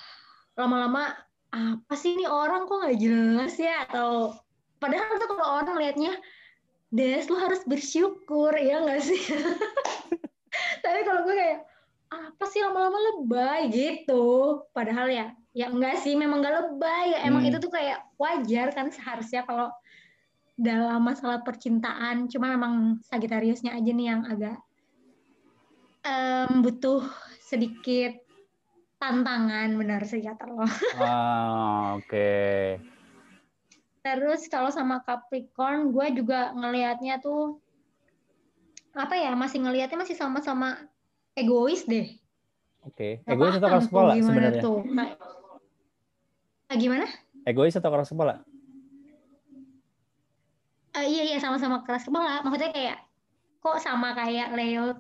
[0.55, 1.15] lama-lama
[1.49, 2.69] apa sih ini orang?
[2.69, 3.89] Kok nggak jelas ya?
[3.89, 4.37] Atau
[4.77, 6.13] padahal tuh kalau orang liatnya
[6.89, 9.21] Des lu harus bersyukur ya nggak sih?
[10.83, 11.59] Tapi kalau gue kayak
[12.09, 13.69] apa sih lama-lama lebay?
[13.69, 14.25] Gitu.
[14.73, 17.13] Padahal ya ya enggak sih memang nggak lebay.
[17.13, 17.49] Ya emang Hmm.
[17.53, 19.69] itu tuh kayak wajar kan seharusnya kalau
[20.59, 24.59] dalam masalah percintaan cuma memang Sagitariusnya aja nih yang agak
[26.03, 27.07] em, butuh
[27.39, 28.19] sedikit
[28.99, 30.67] tantangan benar sih kata lo
[30.99, 32.35] ah, oke.
[34.03, 37.63] terus kalau sama Capricorn gue juga ngelihatnya tuh
[38.91, 40.75] apa ya masih ngelihatnya masih sama-sama
[41.33, 42.19] egois deh
[42.79, 43.19] Oke.
[43.27, 44.61] Nggak Egois atau keras kepala sebenarnya?
[44.63, 45.19] tuh Kayak-
[46.69, 47.05] Ah, gimana
[47.43, 48.39] Egois atau keras kepala?
[50.89, 52.97] Eh, iya iya sama-sama keras kepala maksudnya kayak
[53.61, 54.97] kok sama kayak Leo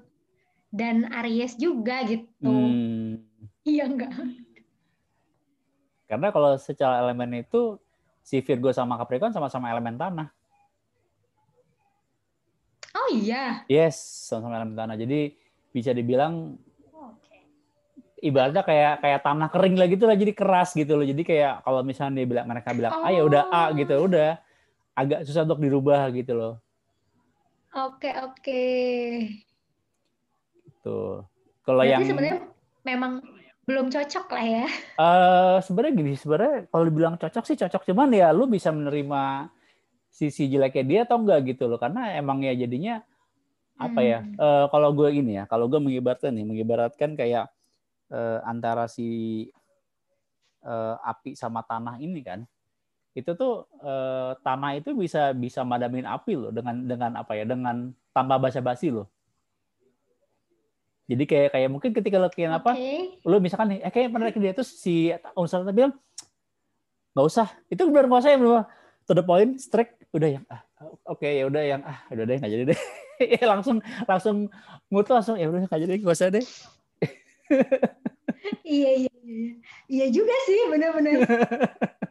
[0.69, 2.45] dan Aries juga gitu.
[2.45, 3.25] Hmm,
[3.65, 4.13] iya enggak.
[6.09, 7.77] Karena kalau secara elemen itu
[8.21, 10.29] si Virgo sama Capricorn sama-sama elemen tanah.
[12.93, 13.65] oh iya.
[13.65, 13.97] Yes,
[14.29, 14.95] sama-sama elemen tanah.
[14.97, 15.33] Jadi
[15.73, 16.57] bisa dibilang
[18.19, 21.05] ibaratnya kayak kayak tanah kering lah gitu lah jadi keras gitu loh.
[21.07, 24.48] Jadi kayak kalau misalnya dia bilang mereka bilang ah ya udah A gitu udah
[24.99, 26.55] agak susah untuk dirubah gitu loh.
[27.71, 28.63] oke oke
[30.83, 31.23] Tuh.
[31.63, 32.39] Kalau Berarti yang sebenarnya
[32.87, 33.13] memang
[33.67, 34.65] belum cocok lah ya.
[34.97, 39.51] Uh, sebenarnya gini, sebenarnya kalau dibilang cocok sih cocok cuman ya lu bisa menerima
[40.09, 43.05] sisi jeleknya dia atau enggak gitu loh karena emang ya jadinya
[43.79, 44.35] apa ya hmm.
[44.35, 47.47] uh, kalau gue ini ya kalau gue mengibaratkan nih mengibaratkan kayak
[48.11, 49.47] uh, antara si
[50.67, 52.43] uh, api sama tanah ini kan
[53.19, 57.91] itu tuh uh, tanah itu bisa bisa madamin api loh dengan dengan apa ya dengan
[58.15, 59.07] tanpa basa-basi loh.
[61.09, 62.77] Jadi kayak kayak mungkin ketika lo kayak apa
[63.25, 65.97] lo misalkan nih eh kayak pernah dia tuh si unsur bilang
[67.17, 67.47] nggak usah.
[67.67, 68.63] Itu benar nggak usah ya belum
[69.09, 70.61] to the point strike udah yang ah
[71.05, 72.81] oke okay, ya udah yang ah udah deh nggak jadi deh.
[73.19, 74.47] Ya langsung langsung
[74.87, 76.45] mutu langsung ya udah nggak jadi nggak usah deh.
[78.63, 79.51] Iya iya iya.
[79.89, 81.17] Iya juga sih benar-benar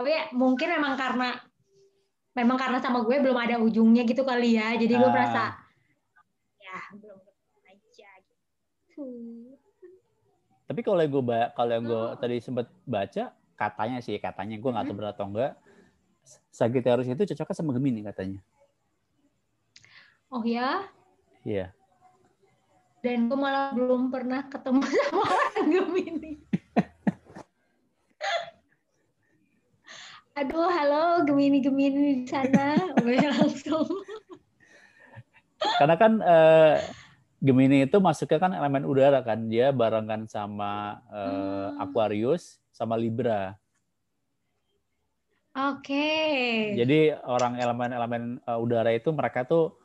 [0.00, 1.36] tapi ya, mungkin memang karena
[2.32, 5.12] memang karena sama gue belum ada ujungnya gitu kali ya jadi gue ah.
[5.12, 5.44] merasa
[6.56, 7.20] ya belum
[7.68, 9.04] aja gitu
[10.64, 12.16] tapi kalau gue kalau yang gue oh.
[12.16, 15.52] tadi sempat baca katanya sih katanya gue nggak tahu benar atau enggak
[16.48, 18.40] Sagittarius itu cocoknya sama Gemini katanya.
[20.30, 20.86] Oh ya?
[21.42, 21.74] Iya.
[23.00, 26.32] Dan gue malah belum pernah ketemu sama orang Gemini.
[30.40, 32.72] Aduh, halo Gemini-Gemini di sana.
[33.36, 33.84] Langsung.
[35.76, 36.80] Karena kan uh,
[37.44, 39.52] Gemini itu masuknya kan elemen udara kan.
[39.52, 43.52] Dia barengan sama uh, Aquarius sama Libra.
[45.52, 45.92] Oke.
[45.92, 46.48] Okay.
[46.72, 49.76] Jadi orang elemen-elemen uh, udara itu mereka tuh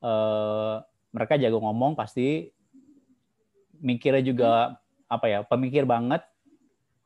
[0.00, 0.80] uh,
[1.12, 2.48] mereka jago ngomong pasti
[3.76, 5.12] mikirnya juga hmm.
[5.12, 6.24] apa ya pemikir banget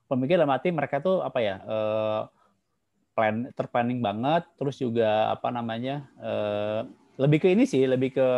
[0.06, 2.30] pemikir dalam arti mereka tuh apa ya uh,
[3.12, 6.88] plan terplanning banget terus juga apa namanya uh,
[7.20, 8.28] lebih ke ini sih lebih ke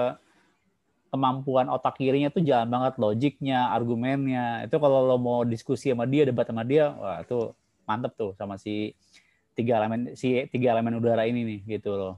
[1.14, 6.26] kemampuan otak kirinya tuh jalan banget logiknya argumennya itu kalau lo mau diskusi sama dia
[6.26, 7.54] debat sama dia wah itu
[7.86, 8.98] mantep tuh sama si
[9.54, 12.14] tiga elemen si tiga elemen udara ini nih gitu loh.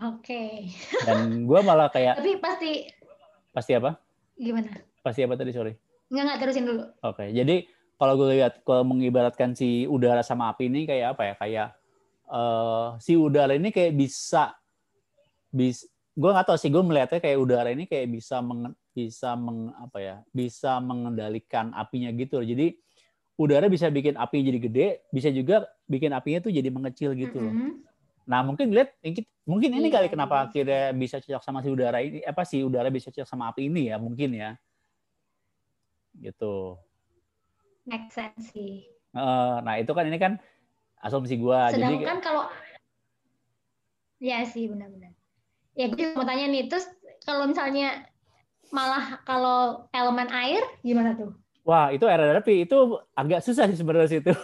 [0.00, 0.24] Oke.
[0.24, 0.72] Okay.
[1.04, 2.16] Dan gue malah kayak.
[2.16, 2.88] Tapi pasti.
[3.52, 4.00] Pasti apa?
[4.40, 4.72] Gimana?
[5.04, 5.76] Pasti apa tadi sorry?
[6.08, 6.84] Nggak nggak terusin dulu.
[7.04, 7.28] Oke, okay.
[7.36, 7.68] jadi
[8.00, 11.34] kalau gue lihat kalau mengibaratkan si udara sama api ini kayak apa ya?
[11.36, 11.68] Kayak
[12.32, 14.56] uh, si udara ini kayak bisa
[15.52, 15.84] bis
[16.16, 19.98] gue nggak tahu sih gue melihatnya kayak udara ini kayak bisa meng, bisa meng, apa
[20.00, 22.46] ya bisa mengendalikan apinya gitu loh.
[22.48, 22.66] jadi
[23.40, 27.52] udara bisa bikin api jadi gede, bisa juga bikin apinya tuh jadi mengecil gitu loh.
[27.52, 27.72] Mm -hmm.
[28.28, 28.96] Nah mungkin lihat
[29.48, 29.96] mungkin ini yeah.
[29.96, 33.48] kali kenapa akhirnya bisa cocok sama si udara ini apa sih udara bisa cocok sama
[33.48, 34.60] api ini ya mungkin ya
[36.20, 36.76] gitu.
[37.90, 38.86] Make sense sih.
[39.66, 40.38] nah itu kan ini kan
[41.02, 41.60] asumsi gue.
[41.74, 42.46] Sedangkan Jadi, kalau
[44.22, 45.10] ya sih benar-benar.
[45.74, 46.86] Ya gue mau tanya nih terus
[47.26, 48.06] kalau misalnya
[48.70, 51.34] malah kalau elemen air gimana tuh?
[51.66, 52.78] Wah, itu aerodinamik itu
[53.12, 54.32] agak susah sih sebenarnya situ.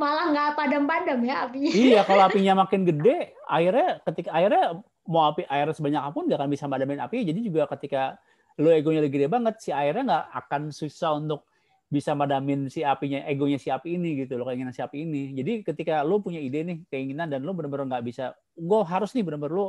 [0.00, 1.70] Malah nggak padam-padam ya apinya.
[1.72, 6.38] Iya, kalau apinya makin gede, airnya ketika airnya mau api air sebanyak apa pun nggak
[6.38, 7.24] akan bisa madamin api.
[7.24, 8.20] Jadi juga ketika
[8.60, 11.48] lo egonya lagi gede banget, si airnya nggak akan susah untuk
[11.92, 15.36] bisa madamin si apinya, egonya si api ini gitu loh, keinginan si api ini.
[15.36, 19.24] Jadi ketika lo punya ide nih, keinginan dan lo benar-benar nggak bisa, gue harus nih
[19.24, 19.66] benar-benar lo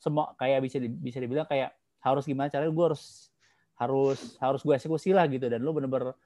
[0.00, 3.28] semua kayak bisa bisa dibilang kayak harus gimana caranya gue harus
[3.76, 6.16] harus harus gue eksekusi lah gitu dan lu bener-bener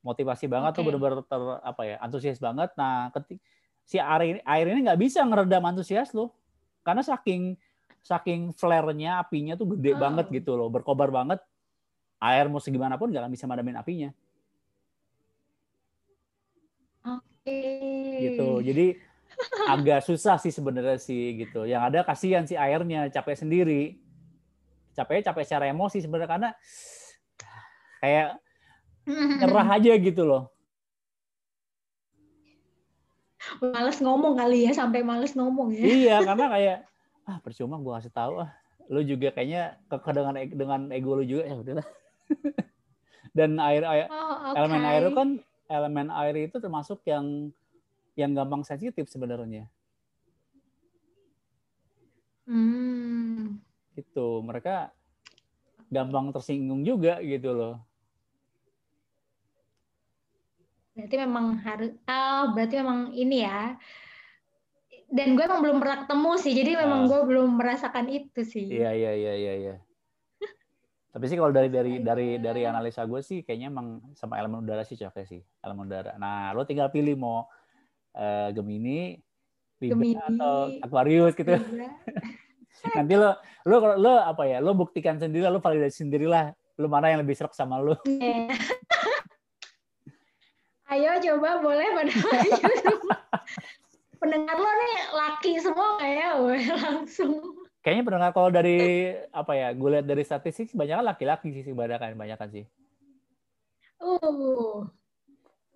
[0.00, 0.78] motivasi banget okay.
[0.80, 3.38] tuh bener-bener ter apa ya antusias banget nah ketik
[3.84, 6.32] si air ini air ini nggak bisa ngeredam antusias lo
[6.80, 7.54] karena saking
[8.02, 9.98] saking flare-nya apinya tuh gede oh.
[9.98, 11.38] banget gitu loh berkobar banget
[12.22, 14.10] air mau segimana pun nggak akan bisa madamin apinya
[17.06, 18.30] oke okay.
[18.30, 18.86] gitu jadi
[19.70, 23.98] agak susah sih sebenarnya sih gitu yang ada kasihan si airnya capek sendiri
[24.92, 26.50] capek capek secara emosi sebenarnya karena
[28.02, 28.28] kayak
[29.06, 30.50] nyerah aja gitu loh.
[33.58, 35.82] Males ngomong kali ya sampai males ngomong ya.
[35.82, 36.78] Iya karena kayak
[37.28, 38.50] ah percuma gue kasih tahu ah
[38.90, 41.88] lu juga kayaknya ke dengan dengan ego lu juga ya udahlah.
[43.36, 44.58] Dan air, air oh, okay.
[44.60, 45.28] elemen air itu kan
[45.70, 47.48] elemen air itu termasuk yang
[48.12, 49.70] yang gampang sensitif sebenarnya.
[52.44, 53.12] Hmm
[53.96, 54.88] itu mereka
[55.92, 57.76] gampang tersinggung juga gitu loh
[60.92, 63.76] berarti memang harus oh berarti memang ini ya
[65.12, 68.66] dan gue emang belum pernah ketemu sih jadi memang uh, gue belum merasakan itu sih.
[68.66, 69.74] Iya iya iya iya iya.
[71.12, 74.80] Tapi sih kalau dari dari dari dari analisa gue sih kayaknya emang sama elemen udara
[74.82, 76.16] sih cocok sih elemen udara.
[76.16, 77.44] Nah lo tinggal pilih mau
[78.16, 79.20] uh, Gemini
[79.76, 80.16] Libra Gemini.
[80.16, 81.52] atau Aquarius gitu.
[82.96, 83.36] Nanti lo
[83.68, 87.52] lo lo apa ya lo buktikan sendiri lo validasi sendirilah lu mana yang lebih serak
[87.52, 88.48] sama lu yeah.
[90.92, 92.12] ayo coba boleh pada
[94.22, 96.30] pendengar lo nih laki semua kayak ya?
[96.86, 97.34] langsung.
[97.82, 102.14] Kayaknya pendengar kalau dari apa ya gue lihat dari statistik banyak laki-laki sih banyak kan
[102.14, 102.64] banyak kan sih.
[103.98, 104.86] Uh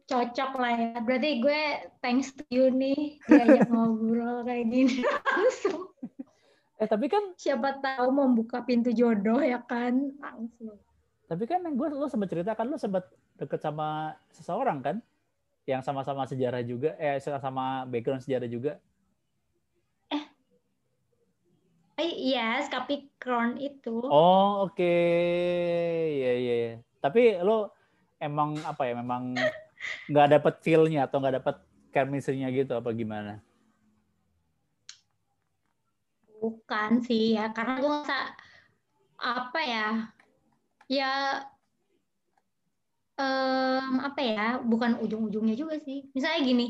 [0.06, 0.98] cocok lah ya.
[1.02, 1.62] Berarti gue
[1.98, 5.90] thanks to you nih diajak ngobrol kayak gini langsung.
[6.78, 10.78] Eh tapi kan siapa tahu membuka pintu jodoh ya kan langsung.
[11.26, 14.96] Tapi kan gue lu sempat cerita kan lu sempat deket sama seseorang kan
[15.66, 18.78] yang sama-sama sejarah juga eh sama background sejarah juga
[20.06, 20.24] eh
[21.98, 26.22] eh iya Capricorn itu oh oke okay.
[26.22, 26.72] iya iya ya.
[27.02, 27.74] tapi lo
[28.22, 29.34] emang apa ya memang
[30.10, 31.56] nggak dapet feel-nya atau nggak dapet
[31.90, 33.42] chemistry-nya gitu apa gimana
[36.38, 38.28] bukan sih ya karena gue nggak
[39.18, 39.88] apa ya
[40.86, 41.10] ya
[43.16, 46.66] um, apa ya bukan ujung-ujungnya juga sih misalnya gini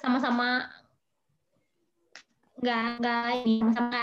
[0.00, 0.68] sama-sama
[2.60, 4.02] nggak nggak ini sama-sama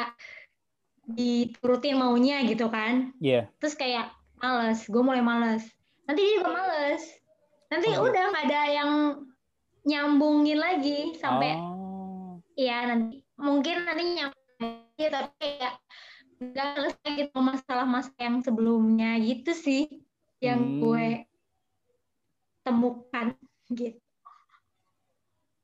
[1.07, 3.43] diturutin maunya gitu kan iya yeah.
[3.61, 5.63] terus kayak males gue mulai males
[6.05, 7.03] nanti dia juga males
[7.71, 8.05] nanti oh.
[8.09, 8.91] udah nggak ada yang
[9.87, 12.43] nyambungin lagi sampai oh.
[12.59, 14.35] ya nanti mungkin nanti nyambung
[14.97, 15.73] tapi kayak
[16.37, 20.06] nggak selesai gitu masalah-masalah yang sebelumnya gitu sih
[20.37, 20.79] yang hmm.
[20.83, 21.07] gue
[22.61, 23.27] temukan
[23.73, 23.99] gitu.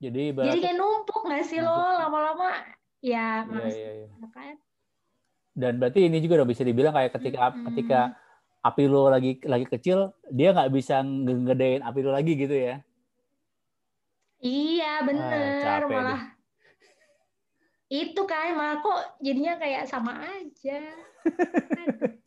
[0.03, 1.80] Jadi Jadi kayak numpuk nggak sih numpuk.
[1.80, 2.49] lo lama-lama
[3.03, 4.28] ya iya, iya, iya.
[4.32, 4.55] kan.
[5.53, 7.63] Dan berarti ini juga udah bisa dibilang kayak ketika hmm.
[7.71, 7.99] ketika
[8.63, 12.80] api lo lagi lagi kecil dia nggak bisa ngegedein api lo lagi gitu ya?
[14.43, 16.21] Iya bener ah, malah
[17.88, 18.03] deh.
[18.03, 20.84] itu kan malah kok jadinya kayak sama aja.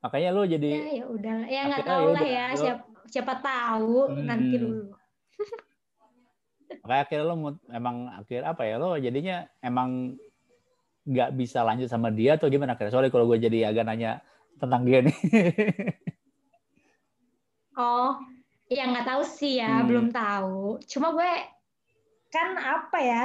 [0.00, 1.36] makanya lo jadi ya ya udah.
[1.46, 2.44] Ya nggak tahu ya lah ya.
[2.48, 4.26] lo, siapa siapa tahu hmm.
[4.26, 4.84] nanti dulu.
[6.80, 7.34] Makanya akhirnya lo
[7.70, 10.16] emang akhir apa ya lo jadinya emang
[11.04, 12.76] nggak bisa lanjut sama dia atau gimana?
[12.76, 14.22] Akhirnya soalnya kalau gue jadi agak nanya
[14.60, 15.16] tentang dia nih.
[17.80, 18.12] Oh
[18.68, 19.86] ya nggak tahu sih ya hmm.
[19.88, 20.84] belum tahu.
[20.84, 21.32] Cuma gue
[22.28, 23.24] kan apa ya?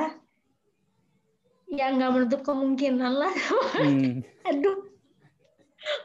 [1.68, 3.34] Ya nggak menutup kemungkinan lah.
[3.76, 4.24] Hmm.
[4.50, 4.95] aduh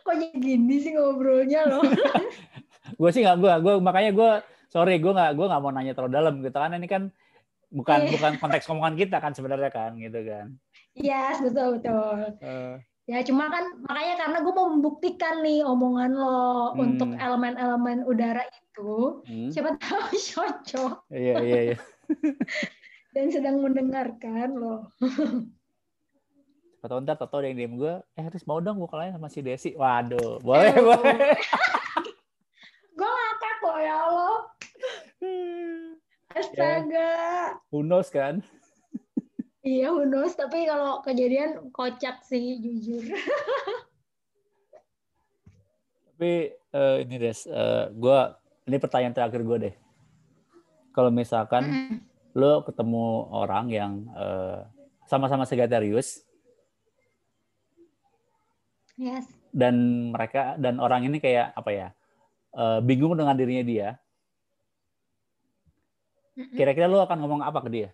[0.05, 1.83] kok jadi gini sih ngobrolnya loh
[3.01, 4.31] gue sih nggak gue gue makanya gue
[4.71, 7.03] sorry gue nggak gue nggak mau nanya terlalu dalam gitu kan ini kan
[7.71, 8.13] bukan yeah.
[8.19, 10.47] bukan konteks omongan kita kan sebenarnya kan gitu kan
[10.99, 12.77] iya yes, betul betul uh.
[13.07, 16.79] ya cuma kan makanya karena gue mau membuktikan nih omongan lo hmm.
[16.83, 19.51] untuk elemen-elemen udara itu hmm.
[19.55, 20.03] siapa tahu
[20.35, 21.79] cocok iya iya iya
[23.15, 24.91] dan sedang mendengarkan lo
[26.81, 29.77] atau ntar Toto yang DM gue, eh Riz mau dong gue kalian sama si Desi.
[29.77, 31.37] Waduh, boleh, eh, boleh.
[32.97, 34.37] gue ngakak kok ya Allah.
[36.31, 36.89] Astaga.
[36.89, 37.45] Yeah.
[37.69, 38.41] Who knows kan?
[39.67, 40.33] iya, who knows.
[40.33, 43.05] Tapi kalau kejadian kocak sih, jujur.
[46.17, 48.19] Tapi uh, ini Des, uh, gue
[48.73, 49.75] ini pertanyaan terakhir gue deh.
[50.97, 51.99] Kalau misalkan mm -hmm.
[52.41, 54.65] lo ketemu orang yang uh,
[55.05, 56.30] sama-sama Sagittarius,
[59.01, 59.25] Yes.
[59.49, 61.89] Dan mereka dan orang ini kayak apa ya?
[62.53, 63.89] Uh, bingung dengan dirinya dia.
[66.37, 67.89] Kira-kira lu akan ngomong apa ke dia?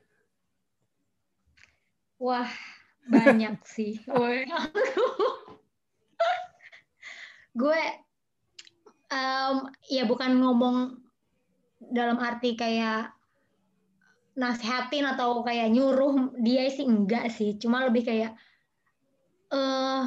[2.18, 2.50] Wah,
[3.06, 4.02] banyak sih.
[7.56, 7.82] gue
[9.08, 9.56] um,
[9.88, 11.00] ya bukan ngomong
[11.80, 13.16] dalam arti kayak
[14.36, 18.36] nasehatin atau kayak nyuruh dia sih enggak sih cuma lebih kayak
[19.48, 20.04] eh uh,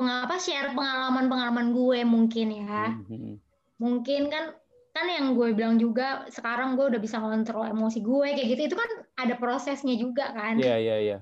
[0.00, 2.96] pengapa share pengalaman-pengalaman gue mungkin ya.
[2.96, 3.34] Mm-hmm.
[3.76, 4.56] Mungkin kan
[4.90, 8.76] kan yang gue bilang juga sekarang gue udah bisa ngontrol emosi gue kayak gitu itu
[8.80, 8.90] kan
[9.20, 10.56] ada prosesnya juga kan.
[10.56, 11.10] Iya yeah, iya yeah, iya.
[11.12, 11.20] Yeah.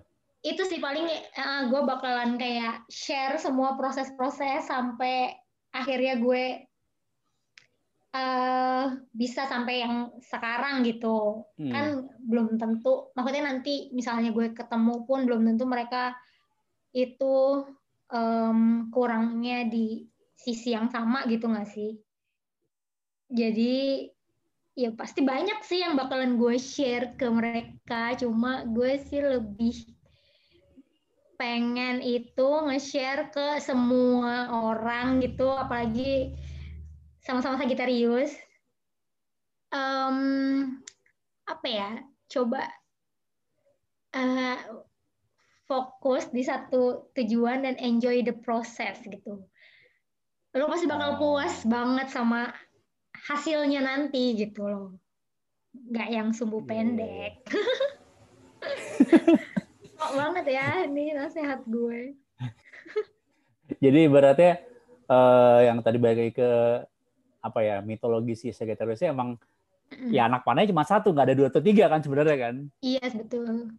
[0.54, 5.34] Itu sih paling uh, gue bakalan kayak share semua proses-proses sampai
[5.74, 6.64] akhirnya gue
[8.14, 11.42] uh, bisa sampai yang sekarang gitu.
[11.58, 11.72] Hmm.
[11.74, 11.86] Kan
[12.24, 16.14] belum tentu maksudnya nanti misalnya gue ketemu pun belum tentu mereka
[16.96, 17.66] itu
[18.12, 21.98] um, kurangnya di sisi yang sama gitu nggak sih?
[23.28, 24.08] Jadi
[24.78, 28.16] ya pasti banyak sih yang bakalan gue share ke mereka.
[28.16, 29.74] Cuma gue sih lebih
[31.38, 36.34] pengen itu nge-share ke semua orang gitu, apalagi
[37.22, 38.34] sama-sama Sagittarius.
[39.70, 40.82] Um,
[41.46, 41.90] apa ya?
[42.28, 42.66] Coba
[44.16, 44.58] uh,
[45.68, 49.44] fokus di satu tujuan dan enjoy the process gitu.
[50.56, 52.48] Lo pasti bakal puas banget sama
[53.12, 54.96] hasilnya nanti gitu loh.
[55.92, 56.68] Gak yang sumbu yeah.
[56.72, 57.32] pendek.
[60.00, 62.16] Kok banget ya ini nasihat gue.
[63.84, 64.56] Jadi berarti
[65.12, 66.50] uh, yang tadi balik ke
[67.38, 69.36] apa ya mitologi si Sagittarius emang
[69.92, 70.10] mm.
[70.10, 72.54] ya anak panahnya cuma satu nggak ada dua atau tiga kan sebenarnya kan?
[72.80, 73.76] Iya yes, betul.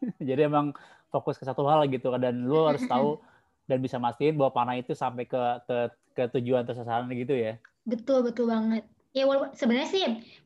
[0.28, 0.74] Jadi emang
[1.08, 3.18] fokus ke satu hal gitu dan lu harus tahu
[3.68, 5.76] dan bisa mastiin bahwa panah itu sampai ke ke
[6.16, 7.60] ke tujuan atau sasaran gitu ya.
[7.84, 8.84] Betul betul banget.
[9.16, 10.02] Ya walaupun sebenarnya sih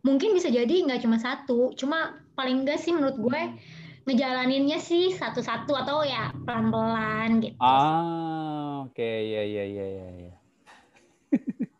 [0.07, 3.59] mungkin bisa jadi nggak cuma satu, cuma paling enggak sih menurut gue hmm.
[4.07, 7.59] ngejalaninnya sih satu-satu atau ya pelan-pelan gitu.
[7.59, 9.35] Ah, oke okay.
[9.35, 10.35] ya ya ya ya ya.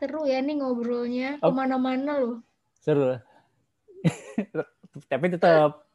[0.00, 1.52] Seru ya nih ngobrolnya oh.
[1.52, 2.36] ke mana-mana loh.
[2.80, 3.20] Seru.
[5.12, 5.89] Tapi tetap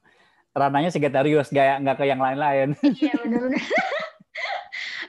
[0.55, 2.79] rananya Sagittarius gak nggak ke yang lain-lain.
[2.79, 3.63] Iya benar-benar.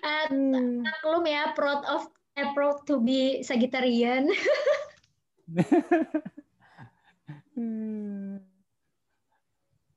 [0.02, 0.26] uh,
[0.90, 4.26] maklum ya proud of uh, proud to be Sagittarian.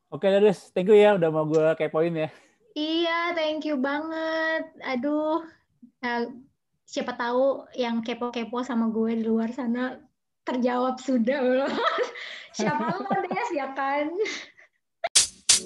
[0.10, 2.30] Oke, okay, Daris, thank you ya udah mau gue kepoin ya.
[2.74, 4.66] Iya, thank you banget.
[4.82, 5.46] Aduh,
[6.02, 6.24] uh,
[6.82, 10.02] siapa tahu yang kepo-kepo sama gue di luar sana
[10.50, 11.74] terjawab sudah belum?
[12.58, 14.10] siapa lo Des ya kan?